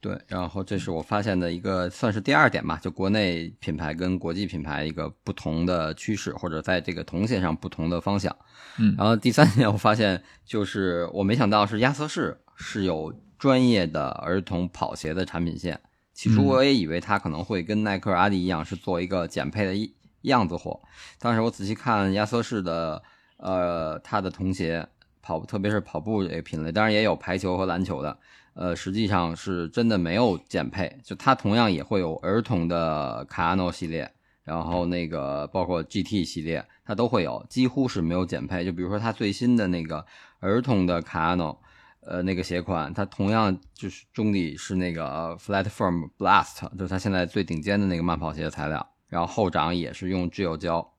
[0.00, 8.34] 对，然后这是我发现的一个算是第二点吧，就国内品牌跟国际品牌一个不同的趋势，或者在这个童鞋上不同的方向。
[8.78, 15.78] 嗯然后第三点，我发现就是我没想到是亚瑟士是有专业的儿童跑鞋的产品线。
[16.14, 20.80] 起初嗯我也以为它可能会跟耐克、阿迪一样是做一个减配的样子货，
[21.18, 23.02] 当时我仔细看亚瑟士的
[23.36, 24.86] 呃它的童鞋
[25.22, 28.18] 跑，特别是跑步这个品类，当然也有排球和篮球的。
[28.54, 34.10] 呃，实际上是真的没有减配，就它同样也会有儿童的卡亚诺系列，
[34.42, 38.64] 然后那个包括 GT 系列，它都会有，几乎是没有减配。
[38.64, 40.04] 就比如说它最新的那个
[40.40, 41.58] 儿童的卡 n o
[42.00, 50.92] 呃，那个鞋款，它同样就是中底是那个 Flatform Blast，就是它现在最顶尖的那个慢跑鞋的材料，然后后掌也是用 Gel 胶。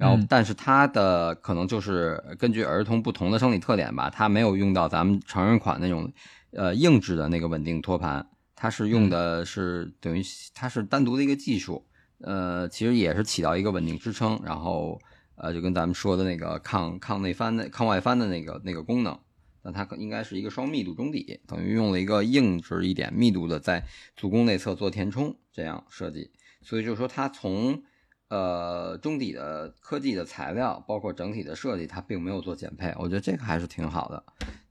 [0.00, 6.10] 然后，但是它的可能就是根据儿童不同的生理特点吧，它没有用到咱们成人款那种，
[6.52, 10.22] 呃，硬质的那个稳定托盘，它是用的是等于
[10.54, 11.84] 它是单独的一个技术，
[12.22, 14.98] 呃，其实也是起到一个稳定支撑，然后
[15.34, 19.18] 呃，就跟咱们说的那个抗抗内翻的抗外翻的那个那个功能，
[19.62, 23.84] 那它可应该是一个双密度中底，等于用了一个硬质一点密度的在
[24.16, 26.30] 足弓内侧做填充这样设计，
[26.62, 27.82] 所以就是说它从。
[28.30, 34.24] 呃，中底的科技的材料，包括整体的设计，它并没有做减配，我觉得这个还是挺好的。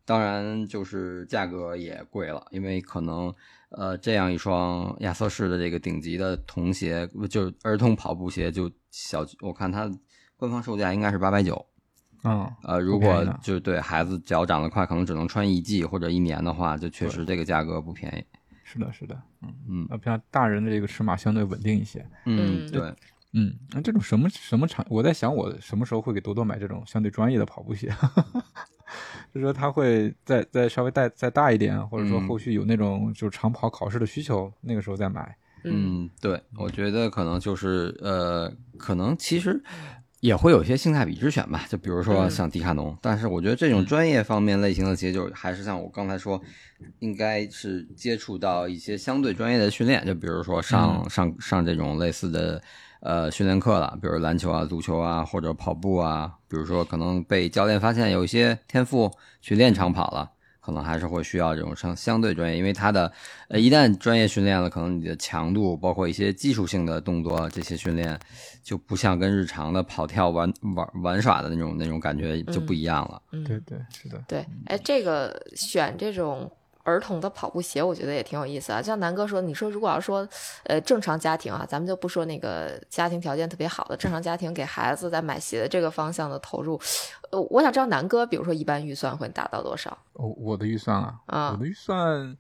[0.06, 3.32] 当然，就是价格也贵了，因为可能
[3.70, 9.92] 呃，这样一双亚瑟士的这个顶级的童鞋，就是儿童跑步鞋，就小，我看它
[10.38, 11.64] 官方售价应该是八百九。
[12.24, 18.24] 嗯，呃，如果就对孩子脚长得快，可能只能穿一季或者一年的话，就确实这个价格不便宜。
[18.64, 22.06] 是的，是的，嗯嗯，那像大人的这个尺码相对稳定一些。
[22.26, 22.94] 嗯，对。
[23.34, 27.88] 嗯，那这种什么什么场，我在想我什么时候会给多多买这种相对专业的跑步鞋，
[29.32, 35.38] 就是说他会再再稍微带再大一点，或者说后续有那种就是长跑考试的需求，那个时候再买。
[35.64, 39.62] 嗯，对，我觉得可能就是呃，可能其实
[40.22, 46.42] 也会有一些性价比之选吧，就比如说像迪卡侬，但是我觉得这种专业方面类型的鞋，就还是像我刚才说，
[46.98, 52.60] 应该是接触到一些相对专业的训练，就比如说上上上这种类似的。
[53.02, 56.34] 呃，训练课了，比如篮球啊、足球啊，或者跑步啊。
[56.50, 59.10] 比如说，可能被教练发现有一些天赋
[59.40, 63.12] 去练长跑了，可能还是会需要这种相相对专业，因为他的
[63.48, 68.20] 呃，一旦专业训练了，可能你的强度，包括一些技术性的动作，这些训练
[68.64, 73.22] 就不像跟日常的跑跳玩玩玩耍的那种那种感觉就不一样了。
[73.32, 74.22] 嗯，对对，是的。
[74.28, 76.52] 对，哎，这个选这种。
[76.84, 78.82] 儿童的跑步鞋，我觉得也挺有意思啊。
[78.82, 80.28] 像南哥说，你说如果要说，
[80.64, 86.80] 呃，正常家庭啊，咱们就不说那个家庭条件特别好的正常家庭给孩子在买鞋的这个方向的投入，
[87.32, 89.96] 呃，我想知道南哥，比如说一般预算会达到多少？
[90.14, 92.36] 哦，我的预算啊，啊，我的预算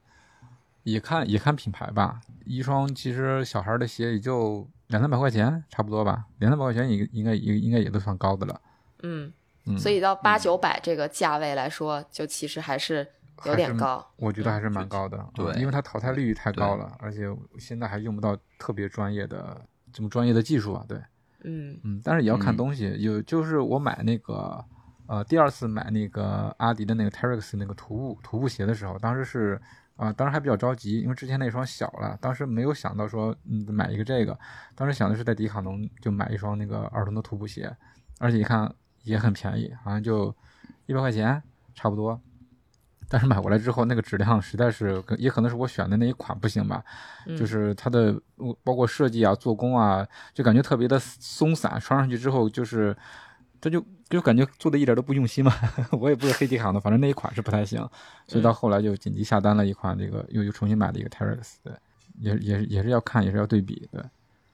[0.84, 2.22] 也看也看品牌吧。
[2.46, 6.26] 一双其实小孩的鞋也就两三百块钱，差不多吧。
[6.40, 8.60] 两三百块钱也应该也应该也都算高的了。
[9.04, 9.32] 嗯，
[9.78, 13.06] 所以到八九百这个价位来说，就其实还是。
[13.46, 17.26] 有点高，我觉得还是蛮高的，对，因为它淘汰率太高了，而且
[17.58, 20.98] 现在还用不到特别专业的这么专业的技术啊，对，
[21.44, 24.64] 嗯嗯，但是也要看东西，有就是我买那个
[25.08, 29.62] 呃第二次买那个阿迪的那个 Terrex 那个徒步徒步鞋的时候，当时是
[29.96, 34.38] 啊，当时还比较着急，因为之前那双小了，当时没有想到说嗯买一个这个，
[34.76, 37.76] 当时想的是在迪卡侬就买一双那个儿童的徒步鞋，
[38.20, 38.74] 而且一看
[39.04, 40.34] 也很便宜，好像就
[40.86, 41.42] 一百块钱
[41.74, 42.20] 差不多。
[43.12, 46.84] 但是买过来之后，那个质量实在是，也可能是我选的那一款不行吧，
[47.36, 48.16] 就是它的
[48.64, 52.96] 包括设计啊、做工啊，就感觉特别的松散，穿上去之后就是，
[53.60, 55.52] 它就就感觉做的一点都不用心嘛。
[56.00, 57.80] 我也不是黑迪卡的，反正那一款是不太行，
[58.28, 61.74] 所以到后来就紧急下单了一款这个，又又重新买了一个 Terrex，对，
[62.20, 64.04] 也也也是要看，也是要对比，对，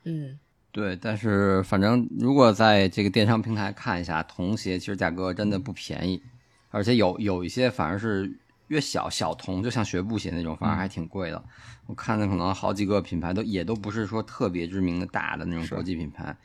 [0.06, 0.40] 嗯，
[0.72, 6.24] 对，但是反正如果在这个电商平台看一下，童鞋其实价格真的不便宜，
[6.72, 8.32] 而且有有一些反而是。
[8.68, 11.44] 越小小童，就像学步鞋那种，反而还挺贵的。
[11.86, 16.36] 我看的可能好几个品牌都也都不是说特别知名的大的那种国际品牌，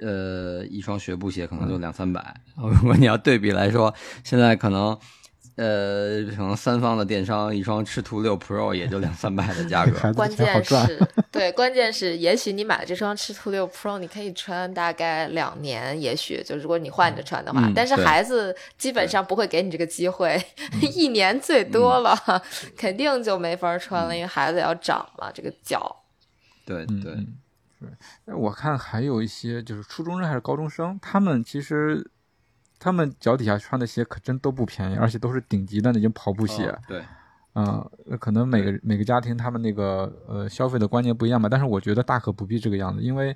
[0.00, 2.40] 呃，一双学步鞋可能就两三百。
[2.56, 4.98] 如果你要对比来说，现在可能。
[5.56, 10.12] 呃，可能三方的电商一双赤兔六 Pro 也就两三百的价 格。
[10.12, 17.70] 关键是，对，关键是，也许你买了这双赤兔六 Pro，你可以穿大概两年，也许就如果你换着穿的话。
[17.72, 20.44] 但是孩子基本上不会给你这个机会，
[20.80, 22.18] 一年最多了，
[22.76, 26.04] 肯定就没法穿了，因为孩子要长嘛，这个脚。
[26.66, 28.34] 对对对。
[28.34, 32.10] 我看还有一些就是初中生还是高中生，他们其实。
[32.78, 36.76] 他们脚底下穿的鞋可真都不便宜，而且都是顶级的那种跑步鞋。
[36.86, 37.02] 对，
[37.54, 43.34] 嗯，可能每个每个家庭他们那个呃消费的观念不一样吧，但是我觉得大可不必这个样子，因为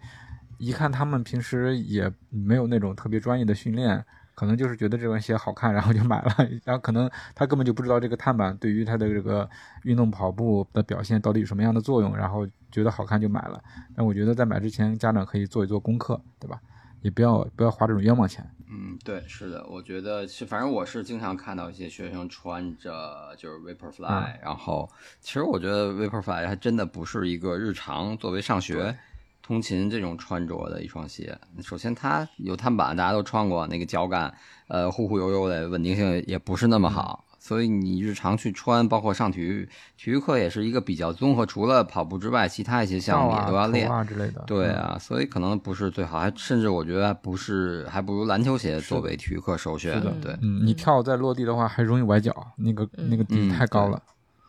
[0.58, 9.48] 一看他们平时也没有那种特别专业的训练，可能就是觉得这双鞋好看，然后就买了， 然后可能他根本就不知道这个碳板对于他的这个
[9.84, 13.62] 运动跑步的表现到底有什么样的作用，然后觉得好看就买了。
[13.94, 16.60] 但我觉得在买之前，家长可以做一做功课，对吧？
[17.02, 18.48] 也不要不要花这种冤枉钱。
[18.70, 24.88] 嗯，对，是的，我觉得是，反正我是经常看到一些学生穿着就是 Vaporfly，然后
[25.20, 28.94] 其实我觉得 Vaporfly 还真的不是一个日常作为上学
[29.42, 31.38] 通勤这种穿着的一双鞋。
[31.62, 34.34] 首先它有碳板，大家都穿过，那个脚感
[34.66, 37.24] 呃忽忽悠悠的，稳定性也不是那么好。
[37.38, 44.42] 所以你日常去穿，包括上体育体育课也是一个比较综合，除了跑步之外，其他一些项目也都要练啊之类的。
[44.46, 50.00] 对啊，所以可能不是最好，还甚至我觉得不是，还不如篮球鞋作为体育课首选。
[50.20, 54.02] 对，嗯，你跳再落地的话还容易崴脚，那个那个底太高了。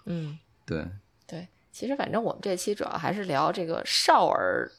[0.05, 0.87] 嗯，对
[1.27, 4.71] 对，其实反正我们这期主要还是聊这个少儿。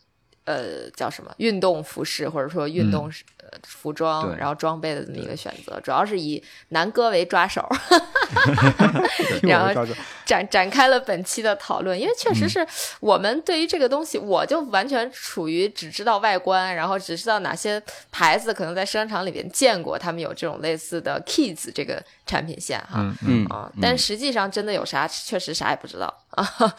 [0.45, 7.64] 呃，叫什么运动服饰或者说运动呃服装，然后装备的这么一个选择，主要是以南哥为抓手，
[9.43, 11.99] 然后展展开了本期的讨论。
[11.99, 12.66] 因为确实是
[13.01, 17.80] 我们对于这个东西，我就完全处于只知道外观，然后只知道哪些
[18.11, 26.74] 牌子可能在商场里边见过，他们有这种类似的 Kids 这个产品线哈，嗯啊，但实际上真的有啥，确实啥也不知道啊。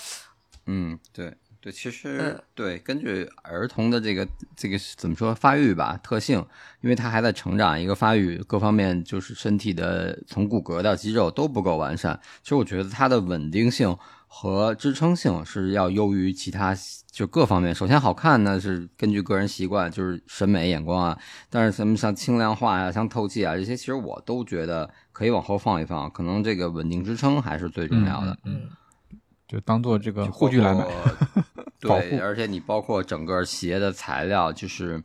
[0.66, 1.34] 嗯，对。
[1.62, 6.44] 对，其实对，根据儿童的这个这个怎么说发育吧特性，
[6.82, 12.20] 因为他还在成长，一个发育各方面就是身体的从骨骼到肌肉都不够完善。
[12.42, 13.96] 其实我觉得它的稳定性
[14.26, 16.76] 和支撑性是要优于其他，
[17.12, 17.76] 就各方面。
[17.76, 21.20] 首先好看呢是根据个人习惯，就是审美眼光啊。
[21.48, 26.10] 但是什么像轻量化呀、像透气啊这些，其实我都觉得可以往后放一放。
[26.10, 28.36] 可能这个稳定支撑还是最重要的。
[28.46, 28.62] 嗯。
[29.52, 30.88] 就当做这个护具来买，
[31.78, 35.04] 对，而且你包括整个鞋的材料，就是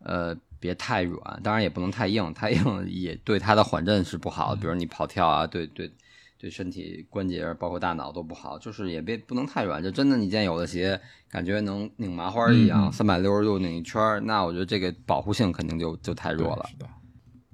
[0.00, 4.60] 呃别太软，当然也不能太硬，太硬也对它的缓震是不好的。
[4.60, 5.88] 比如你跑跳啊，对对
[6.36, 8.58] 对，身体关节包括大脑都不好。
[8.58, 16.66] 就是也别不能太软，就真的你见有的鞋感觉能拧麻花一样，三百六十度拧一圈，那我觉得这个保护性肯定就就太弱了。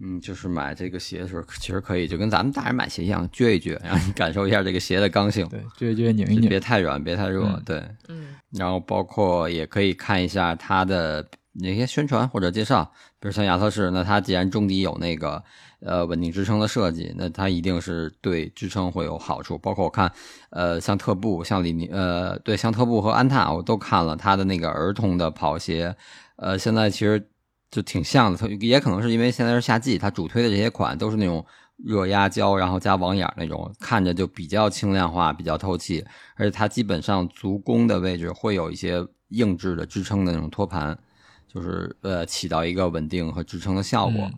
[0.03, 5.47] 嗯，就是买这个鞋的时候，其实可以就跟咱们大人买鞋一样，撅一撅，让你感受一下这个鞋的刚性。
[5.49, 7.61] 对，撅一撅，拧一拧，别太软，别太热。
[7.67, 8.29] 对，嗯。
[8.51, 12.83] 然后包括也可以看一下它的那些宣传或者介绍，
[13.21, 15.43] 比如像亚瑟士，那它既然中底有那个
[15.81, 19.59] 呃稳定支撑的设计，那它一定是对支撑会有好处。
[19.59, 20.11] 包括我看，
[20.49, 25.95] 呃，像特步、像李宁，呃，对，像特步和安踏，我都看了它的那个儿童的跑鞋，
[26.37, 27.29] 呃，现在其实。
[27.71, 31.45] 就挺像的，它也可能是因为现在是夏季，它主推的这些款都是那种
[31.77, 36.05] 热压胶，然后加网眼那种，看着就比较轻量化，比较透气，
[36.37, 40.99] 而且它基本上足弓的位置会有一些硬质的支撑的那种托盘，
[41.47, 44.31] 就是呃起到一个稳定和支撑的效果，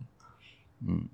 [0.87, 1.07] 嗯。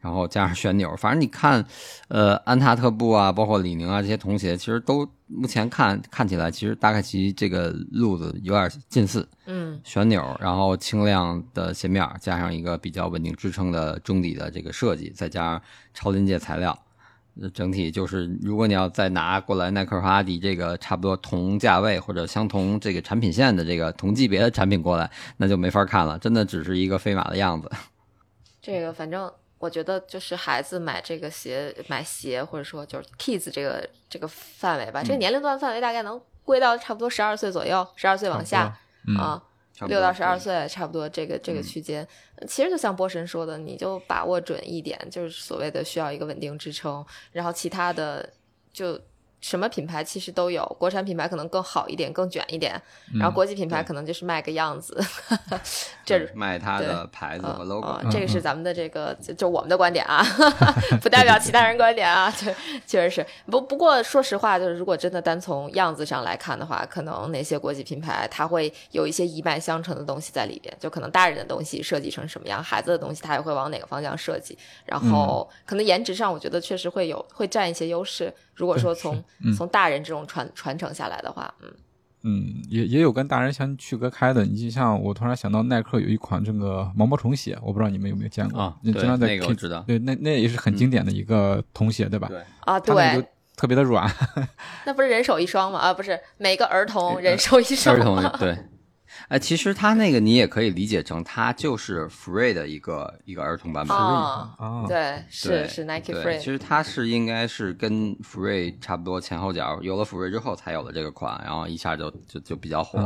[0.00, 1.66] 然后加上旋钮，反正你看，
[2.06, 9.28] 呃，安踏、特步啊，包括李宁啊这些童鞋，其实都目前看看起来，其实大概其这个路子有点近似。
[9.46, 15.62] 嗯，旋钮，然后轻量的鞋面，加上一个比较稳定支撑的中底的这个设计，再加上
[15.92, 16.78] 超临界材料，
[17.52, 27.70] 整体就是，如果你要再拿过来耐克和阿迪这个差不多同价位或者相同这个产品线的这个同级别的产品过来，那就没法看了，真的只是一个飞马的样子。
[28.62, 29.30] 这个反正。
[29.58, 38.78] 我觉得就是孩子买这个鞋，买鞋或者说就是 kids 这个这个范围吧，这个年龄段范围大概能归到差不多十二岁左右，十二岁往下
[39.18, 39.42] 啊，
[39.88, 42.06] 六到十二岁差不多这个这个区间。
[42.46, 48.32] 其实就像波神说的，你就把握准一点，就是所谓的需要一个稳定支撑，然后其他的
[48.72, 49.00] 就。
[49.40, 52.80] 什么品牌其实都有，国产品牌可能更好一点，更卷一点，
[53.14, 55.00] 然后国际品牌可能就是卖个样子，
[56.04, 58.00] 这是卖它的牌子和 logo。
[58.10, 60.24] 这个是咱们的这个就就我们的观点啊，
[61.00, 62.32] 不代表其他人观点啊。
[62.40, 62.54] 对，
[62.86, 63.26] 确实是。
[63.46, 74.58] 不不过说实话，就是如果真的单从样子上来看的话，可能那些国际品牌它会有一些一脉相承的东西在里边，就可能大人的东西设计成什么样，孩子的东西它也会往哪个方向设计。
[74.84, 78.34] 然后可能颜值上，我觉得确实会有会占一些优势。
[78.58, 79.24] 如果说从
[79.56, 81.72] 从大人这种传传承下来的话，嗯
[82.24, 84.44] 嗯，也也有跟大人相区隔开的。
[84.44, 88.76] 你就像我突然想到，耐克有一款这个毛毛虫鞋，我不知道你们有没有见过啊？
[88.82, 89.84] 对，那个我知道。
[89.86, 92.26] 对，那那也是很经典的一个童鞋，对吧？
[92.26, 93.24] 对啊，对，
[93.56, 94.12] 特别的软。
[94.84, 95.78] 那不是人手一双吗？
[95.78, 97.96] 啊，不是，每个儿童人手一双。
[97.96, 98.58] 儿童对。
[99.28, 103.96] 哎，其实它那个你也可以理解成，它就是 Free 的一个一个儿童版本。
[103.96, 104.56] 啊，
[104.88, 106.38] 对，是是 Nike Free。
[106.38, 112.98] 其实它是应该是跟 Free 差不多前后脚，有了 Free 之后才有了这个款，然后一下就就就比较火。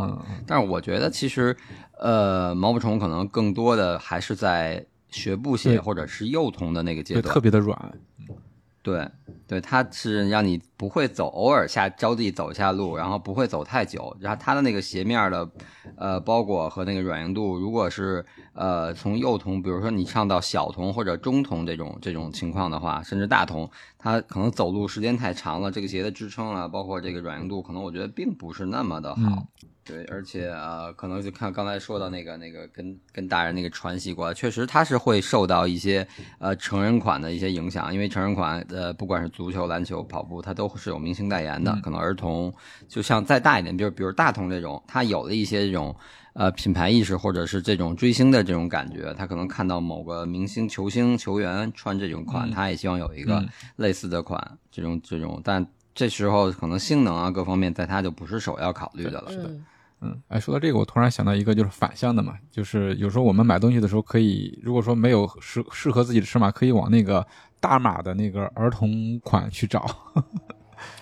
[0.46, 1.56] 但是我觉得其实，
[1.98, 7.92] 呃，毛毛虫可能更多的还是在学步鞋或者是幼童的那个阶段，特别的软。
[8.82, 9.08] 对，
[9.46, 14.16] 对，它是让你不会走，偶尔下着地走一下路，然后不会走太久。
[14.18, 15.48] 然后它的那个鞋面的
[15.96, 18.24] 呃包裹和那个软硬度，如果是
[18.54, 29.46] 呃从幼童，比如说你上到小童或者中童这种这种情况的话，甚至大童，它可能走路时间太长了，这个鞋的支撑啊，包括这个软硬度，可能我觉得并不是那么的好。
[29.84, 36.06] 对，而且呃，可能就看刚才说到那个那个跟跟大人那个传习过来，确实它是会受到一些
[36.38, 41.76] 呃成人款的一些影响，因为成人款呃不管是足球、篮球、跑步，它都是有明星代言的。
[41.82, 42.52] 可能儿童
[42.86, 45.94] 就像再大一点，就是比如大童这种，他有了一些这种
[46.34, 59.32] 呃品牌意识或者是这种追星的这种感觉，他可能看到某个明星球星球员穿这种款，他也希望有一个类似的款，这种这种，但这时候可能性能啊各方面，在他就不是首要考虑的了。
[59.32, 59.50] 是的。
[60.02, 67.24] 嗯，哎，说到这个，我突然想到一个，就是反向的嘛，就是有时候我们买东西的时候，可以如果说没有适适合自己的尺码，可以往那个
[67.60, 69.86] 大码的那个儿童款去找，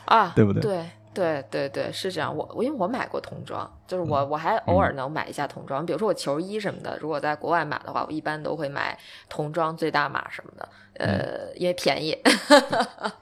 [0.04, 0.60] 啊， 对不对？
[0.60, 2.34] 对对对对，是这样。
[2.34, 8.96] 我我因为我买过童装，就是我我还偶尔能买一下童装，比如说我球衣什么的，如果在国外买的话，我一般都会买
[9.28, 10.68] 童装最大码什么的。
[10.94, 12.14] 呃，因为便宜，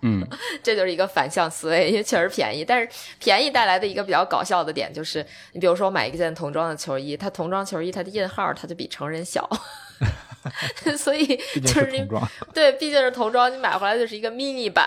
[0.03, 0.27] 嗯，
[0.65, 2.65] 这就是一个反向思维，因为确实便宜。
[2.65, 2.89] 但是
[3.21, 9.49] 便宜带来的一个比较搞笑的点就是，你比如说我买一件童装的球衣，它童装球衣它的印号它就比成人小，
[10.97, 11.27] 所以
[11.63, 12.07] 就是你
[12.55, 14.87] 对，毕竟是童装，你买回来就是一个 mini 版，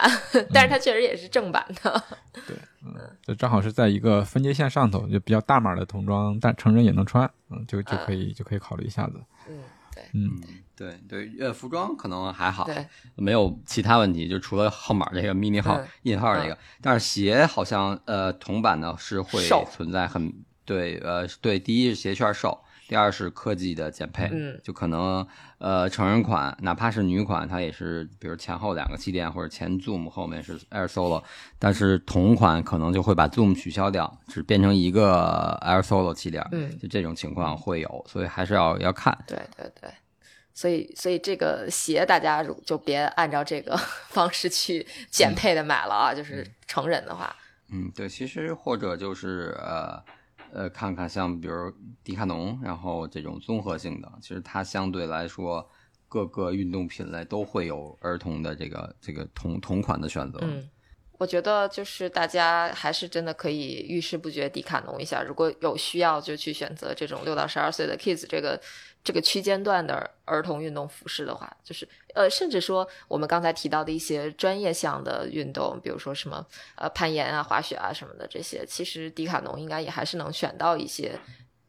[0.54, 2.04] 但是它确实也是正版的。
[2.48, 2.94] 对，嗯，
[3.24, 9.14] 就正好是在一个分界线上头，就比较大码的童装，但成人也能穿，嗯，就就可以就可以考虑一下子。
[9.50, 9.60] 嗯，
[9.94, 10.42] 对，嗯。
[10.74, 20.34] 对对，呃，服装可能还好，对，没有其他问题，就除了号码这个 mini 号印号这个，但是鞋好像呃铜版的是会存在很
[20.66, 22.60] 对，呃对，第一是鞋圈瘦，
[22.92, 25.26] 第二是科技的减配，嗯，就可能
[25.60, 31.24] 呃成人款哪怕是女款，它也是比如前后两个气垫或者前 zoom 后面是 air solo，
[31.58, 39.90] 但是同款可能就会把 zoom 取消掉，只变成一个 air solo 气垫，嗯，就这种情况会有，所以还是要要看，对对对。
[40.54, 43.78] 所以，所以这个鞋大家就别按照这个
[44.10, 46.14] 方式去减配的买了啊！
[46.14, 47.34] 就是成人的话，
[47.72, 50.04] 嗯，对，其实或者就是呃
[50.54, 51.74] 呃，看看像比如
[52.04, 55.68] 迪卡侬，然后这种综合性的，其实它相对来说
[56.08, 60.40] 各个运动品类都会有儿童的这个这个同同款的选择。
[61.22, 68.60] 我觉得就是大家还是真的可以遇事不决迪卡侬一下，如果有需要就去选择这种六到十二岁的 kids 这个。
[69.04, 76.46] 这个区间段的儿童运动服饰的话，就是呃，甚至说我们刚才提到的一些专业项的运动，比如说什么
[76.76, 81.20] 呃攀岩啊、滑雪啊什么的这些，其实迪卡侬应该也还是能选到一些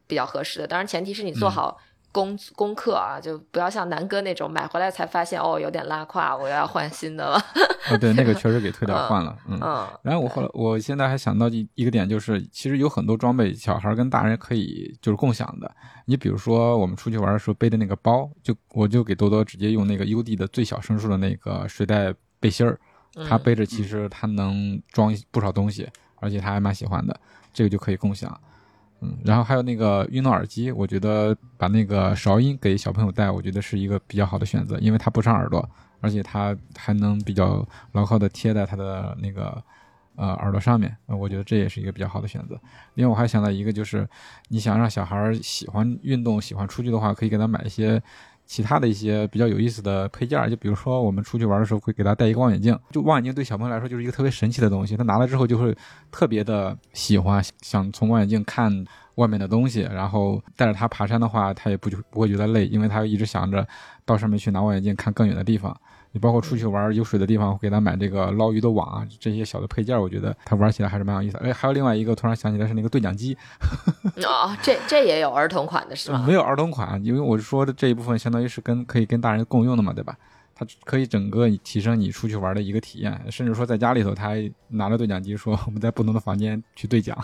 [0.05, 0.67] 比较合适的。
[0.67, 1.81] 当然，前提是你做好。
[2.13, 7.37] 功功课啊，就不要像南哥那种买回来才发现哦有点拉胯，我要换新的了。
[7.91, 9.35] 哦，对，那个 确实给退掉换了。
[9.49, 9.59] 嗯，
[10.03, 15.69] 然后我后来，我现在还想到一一个点，就是其实有很多装备，小孩跟大人可以就是共享的。
[16.05, 22.79] 你比如说，我们出去玩的时候背的那个包，就我就给多多直接用那个 UD 的最小升数的那个睡袋背心儿，
[23.27, 25.89] 他背着其实他能装不少东西，
[26.21, 27.19] 而且他还蛮喜欢的，
[27.51, 28.39] 这个就可以共享。
[29.03, 39.61] 嗯，然后还有那个运动耳机，我觉得把那个韶音给小朋友戴，我觉得是一个比较好的选择，因为它不伤耳朵，而且它还能比较牢靠的贴在他的那个
[40.15, 42.57] 呃耳朵上面，我觉得这也是一个比较好的选择。
[42.93, 44.07] 另外我还想到一个，就是
[44.47, 48.01] 你想让小孩喜欢运动、喜欢出去的话，可以给他买一些。
[48.45, 55.75] 其他的一些比较有意思的配件，就比如说我们出去玩的时候会给他带一个望远镜，就望远镜对小朋友来说就是一个特别神奇的东西，他拿了之后就会
[56.11, 58.85] 特别的喜欢，想从望远镜看
[59.15, 63.67] 外面的东西，然后带着他爬山的话，他也不就不会觉得累，因为他一直想着
[64.05, 65.75] 到上面去拿望远镜看更远的地方。
[66.13, 71.37] 你包括出去玩有水的地方，给他买这个捞鱼的网啊，这些小的配件，我觉得他玩起来还是蛮有意思。
[71.37, 73.35] 哎，还有另外一个，突然想起来是那个对讲机。
[74.23, 76.23] 哦，这这也有儿童款的是吗？
[76.27, 80.15] 没有儿童款，因为我说的这一部分相当于是跟可以跟大人共用的嘛，对吧？
[80.53, 87.17] 它可以整个提升你出去玩的一个体验，甚至说在家里头，他还拿着对讲机说我们在不同的房间去对讲。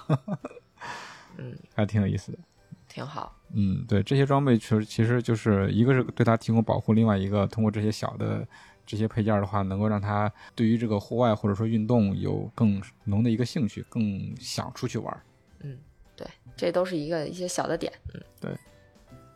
[1.38, 2.40] 嗯， 还挺有意思的，
[2.88, 3.36] 挺好。
[3.54, 8.48] 嗯，对，这些装备其实其实就是一个是对他提供保护，另外一个通过这些小的。
[8.90, 15.16] 这些配件的话，能够让他对于这个户外或者说运动有更浓的一个兴趣，更想出去玩。
[15.60, 15.78] 嗯，
[16.16, 16.26] 对，
[16.58, 17.94] 这都是一个一些小的点。
[18.16, 18.52] 嗯，对，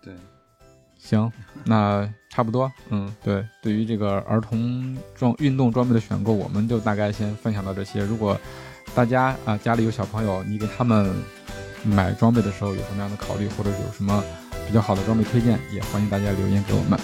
[0.01, 0.15] 对，
[0.97, 1.31] 行，
[1.65, 2.71] 那差不多。
[2.89, 8.03] 嗯，对，对于这个儿童装运动装备的选购，我们就大概先分享到这些。
[8.03, 8.35] 如果
[8.95, 11.13] 大家啊家里有小朋友，你给他们
[11.83, 14.23] 买装备的时候有什么样的考虑，或者有什么
[14.65, 16.99] 比较好的装备推荐，也欢迎大家留言给我们。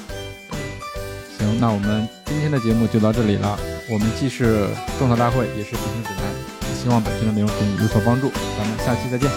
[1.39, 3.57] 行，那我们今天的节目就到这里了，
[3.89, 4.67] 我们既是
[4.97, 8.31] 种草大会，也是旅行指南，希望本期的内容对你有所帮助。
[8.57, 9.29] 咱们下期再见，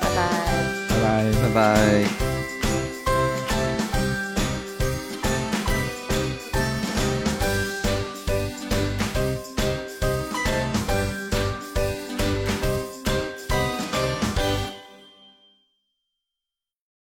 [0.00, 0.22] 拜拜。
[0.88, 1.32] 拜拜。
[1.42, 2.31] 拜拜。